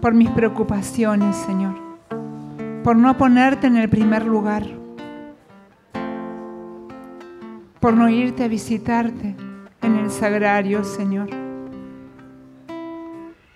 por 0.01 0.15
mis 0.15 0.31
preocupaciones, 0.31 1.35
Señor, 1.35 1.75
por 2.83 2.95
no 2.95 3.15
ponerte 3.19 3.67
en 3.67 3.77
el 3.77 3.87
primer 3.87 4.25
lugar, 4.25 4.65
por 7.79 7.93
no 7.93 8.09
irte 8.09 8.45
a 8.45 8.47
visitarte 8.47 9.35
en 9.83 9.95
el 9.97 10.09
sagrario, 10.09 10.83
Señor 10.83 11.29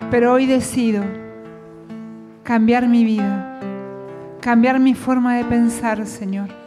pero 0.08 0.34
hoy 0.34 0.46
decido 0.46 1.02
cambiar 2.44 2.86
mi 2.86 3.04
vida, 3.04 3.58
cambiar 4.40 4.78
mi 4.78 4.94
forma 4.94 5.34
de 5.34 5.44
pensar, 5.44 6.06
Señor. 6.06 6.63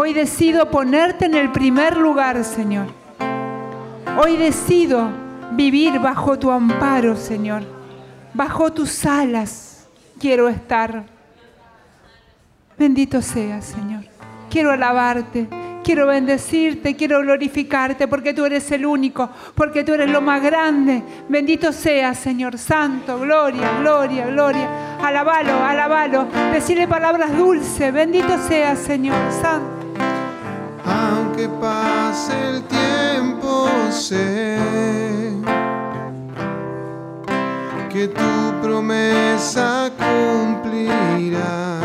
Hoy 0.00 0.12
decido 0.12 0.70
ponerte 0.70 1.24
en 1.24 1.34
el 1.34 1.50
primer 1.50 1.96
lugar, 1.96 2.44
Señor. 2.44 2.86
Hoy 4.16 4.36
decido 4.36 5.08
vivir 5.54 5.98
bajo 5.98 6.38
tu 6.38 6.52
amparo, 6.52 7.16
Señor. 7.16 7.64
Bajo 8.32 8.72
tus 8.72 9.04
alas 9.04 9.88
quiero 10.20 10.48
estar. 10.48 11.02
Bendito 12.78 13.20
seas, 13.20 13.64
Señor. 13.64 14.04
Quiero 14.48 14.70
alabarte. 14.70 15.48
Quiero 15.82 16.06
bendecirte, 16.06 16.94
quiero 16.94 17.18
glorificarte 17.18 18.06
porque 18.06 18.32
tú 18.32 18.44
eres 18.44 18.70
el 18.70 18.86
único, 18.86 19.28
porque 19.56 19.82
tú 19.82 19.94
eres 19.94 20.10
lo 20.12 20.20
más 20.20 20.40
grande. 20.40 21.02
Bendito 21.28 21.72
seas, 21.72 22.18
Señor 22.18 22.56
Santo. 22.56 23.18
Gloria, 23.18 23.80
gloria, 23.80 24.28
gloria. 24.28 24.96
Alabalo, 25.02 25.54
alabalo. 25.60 26.28
Decirle 26.52 26.86
palabras 26.86 27.36
dulces. 27.36 27.92
Bendito 27.92 28.38
seas, 28.46 28.78
Señor 28.78 29.16
Santo. 29.42 29.77
Aunque 30.88 31.48
pase 31.60 32.32
el 32.48 32.62
tiempo, 32.64 33.68
sé 33.90 34.58
que 37.90 38.08
tu 38.08 38.60
promesa 38.62 39.90
cumplirá. 39.98 41.78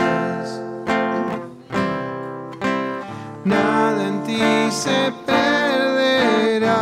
nada 3.46 4.08
en 4.08 4.24
ti 4.24 4.72
se 4.72 5.12
perderá. 5.26 6.80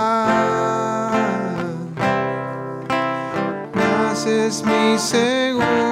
Naces 3.74 4.64
mi 4.64 4.98
seguridad, 4.98 5.91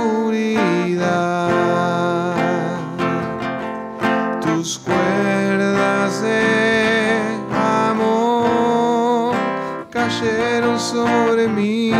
cayeron 10.09 10.79
sobre 10.79 11.47
mí. 11.47 11.91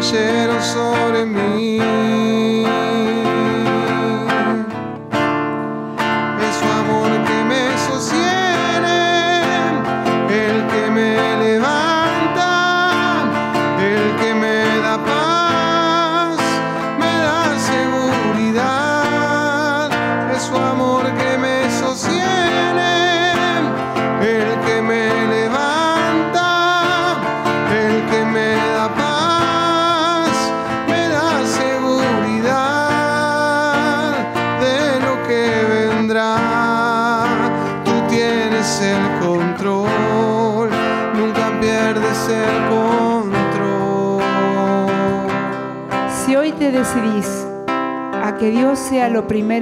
Cayeron 0.00 0.62
sobre 0.62 1.24
mí. 1.24 1.57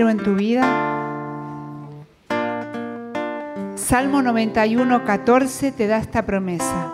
En 0.08 0.18
tu 0.18 0.34
vida, 0.34 0.96
Salmo 3.74 4.20
91, 4.20 5.04
14 5.04 5.70
te 5.72 5.86
da 5.86 5.98
esta 5.98 6.26
promesa. 6.26 6.92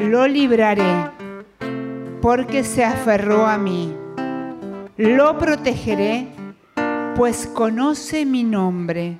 Lo 0.00 0.26
libraré 0.26 1.10
porque 2.20 2.64
se 2.64 2.84
aferró 2.84 3.46
a 3.46 3.58
mí. 3.58 3.94
Lo 4.96 5.38
protegeré 5.38 6.26
pues 7.16 7.46
conoce 7.46 8.26
mi 8.26 8.42
nombre. 8.44 9.18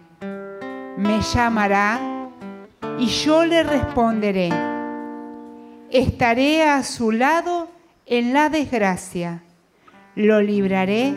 Me 0.99 1.21
llamará 1.21 2.01
y 2.99 3.07
yo 3.07 3.45
le 3.45 3.63
responderé. 3.63 4.51
Estaré 5.91 6.65
a 6.65 6.83
su 6.83 7.13
lado 7.13 7.69
en 8.05 8.33
la 8.33 8.49
desgracia. 8.51 9.43
Lo 10.15 10.43
libraré 10.43 11.15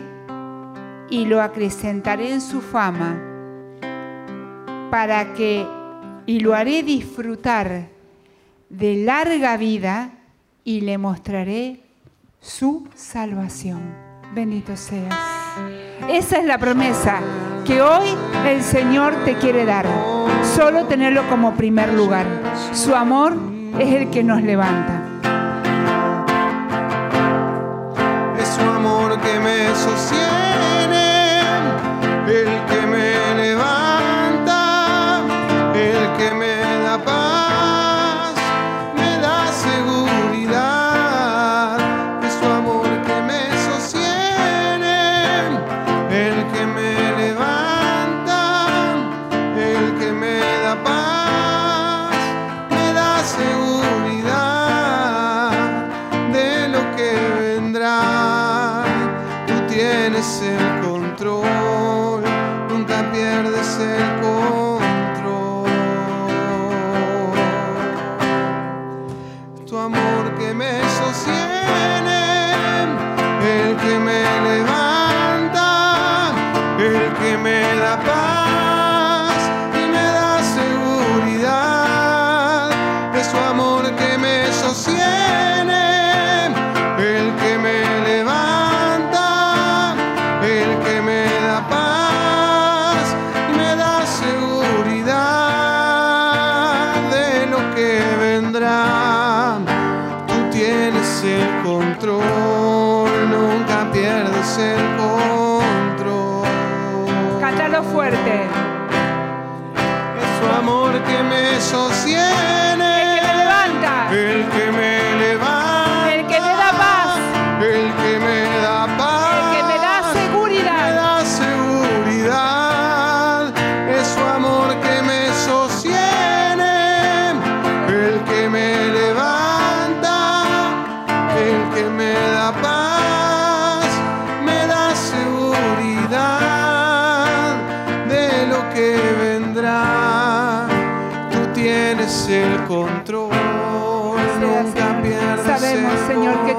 y 1.10 1.26
lo 1.26 1.42
acrecentaré 1.42 2.32
en 2.32 2.40
su 2.40 2.60
fama, 2.60 3.20
para 4.90 5.34
que, 5.34 5.66
y 6.26 6.40
lo 6.40 6.54
haré 6.54 6.82
disfrutar 6.82 7.88
de 8.68 8.96
larga 8.96 9.56
vida 9.56 10.12
y 10.64 10.80
le 10.80 10.98
mostraré 10.98 11.80
su 12.40 12.88
salvación. 12.94 13.80
Bendito 14.34 14.76
seas. 14.76 15.14
Esa 16.08 16.38
es 16.38 16.44
la 16.44 16.58
promesa 16.58 17.20
que 17.66 17.82
hoy 17.82 18.08
el 18.46 18.62
Señor 18.62 19.14
te 19.24 19.34
quiere 19.34 19.64
dar. 19.64 19.86
Solo 20.56 20.86
tenerlo 20.86 21.28
como 21.28 21.54
primer 21.54 21.92
lugar. 21.92 22.26
Su 22.72 22.94
amor 22.94 23.36
es 23.78 23.92
el 23.94 24.10
que 24.10 24.22
nos 24.22 24.42
levanta. 24.42 25.02
Es 28.38 28.48
su 28.48 28.62
amor 28.62 29.20
que 29.20 29.38
me 29.40 29.74
sostiene, 29.74 30.99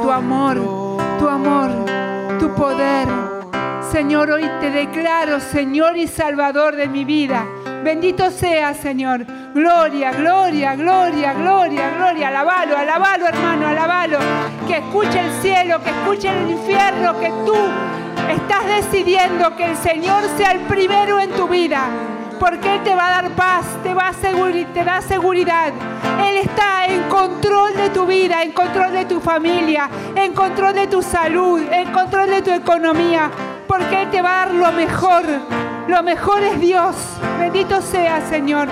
tu 0.01 0.11
amor, 0.11 0.57
tu 1.19 1.27
amor, 1.27 1.69
tu 2.39 2.53
poder, 2.55 3.07
Señor, 3.91 4.31
hoy 4.31 4.49
te 4.59 4.71
declaro, 4.71 5.39
Señor 5.39 5.97
y 5.97 6.07
Salvador 6.07 6.75
de 6.75 6.87
mi 6.87 7.03
vida. 7.03 7.45
Bendito 7.83 8.31
sea, 8.31 8.73
Señor. 8.73 9.25
Gloria, 9.53 10.11
gloria, 10.11 10.75
gloria, 10.75 11.33
gloria, 11.33 11.89
gloria. 11.97 12.27
Alabalo, 12.29 12.77
alabalo, 12.77 13.27
hermano, 13.27 13.67
alabalo. 13.67 14.17
Que 14.67 14.77
escuche 14.77 15.19
el 15.19 15.31
cielo, 15.41 15.83
que 15.83 15.89
escuche 15.89 16.29
el 16.29 16.51
infierno, 16.51 17.19
que 17.19 17.29
tú 17.45 17.55
estás 18.29 18.65
decidiendo 18.65 19.55
que 19.57 19.65
el 19.65 19.75
Señor 19.75 20.23
sea 20.37 20.51
el 20.51 20.61
primero 20.61 21.19
en 21.19 21.31
tu 21.31 21.47
vida. 21.47 21.89
Porque 22.41 22.73
Él 22.75 22.81
te 22.83 22.95
va 22.95 23.05
a 23.07 23.21
dar 23.21 23.29
paz, 23.35 23.65
te, 23.83 23.93
va 23.93 24.07
a 24.07 24.13
seguri- 24.13 24.65
te 24.73 24.83
da 24.83 24.99
seguridad. 25.01 25.71
Él 26.27 26.37
está 26.37 26.87
en 26.87 27.03
control 27.03 27.75
de 27.75 27.91
tu 27.91 28.07
vida, 28.07 28.41
en 28.41 28.51
control 28.51 28.93
de 28.93 29.05
tu 29.05 29.19
familia, 29.19 29.87
en 30.15 30.33
control 30.33 30.73
de 30.73 30.87
tu 30.87 31.03
salud, 31.03 31.61
en 31.71 31.91
control 31.91 32.31
de 32.31 32.41
tu 32.41 32.49
economía. 32.51 33.29
Porque 33.67 34.01
Él 34.01 34.09
te 34.09 34.23
va 34.23 34.41
a 34.41 34.45
dar 34.47 34.55
lo 34.55 34.71
mejor, 34.71 35.23
Lo 35.87 36.01
mejor 36.03 36.41
es 36.43 36.59
Dios. 36.59 36.95
Bendito 37.39 37.79
sea, 37.81 38.21
Señor. 38.29 38.67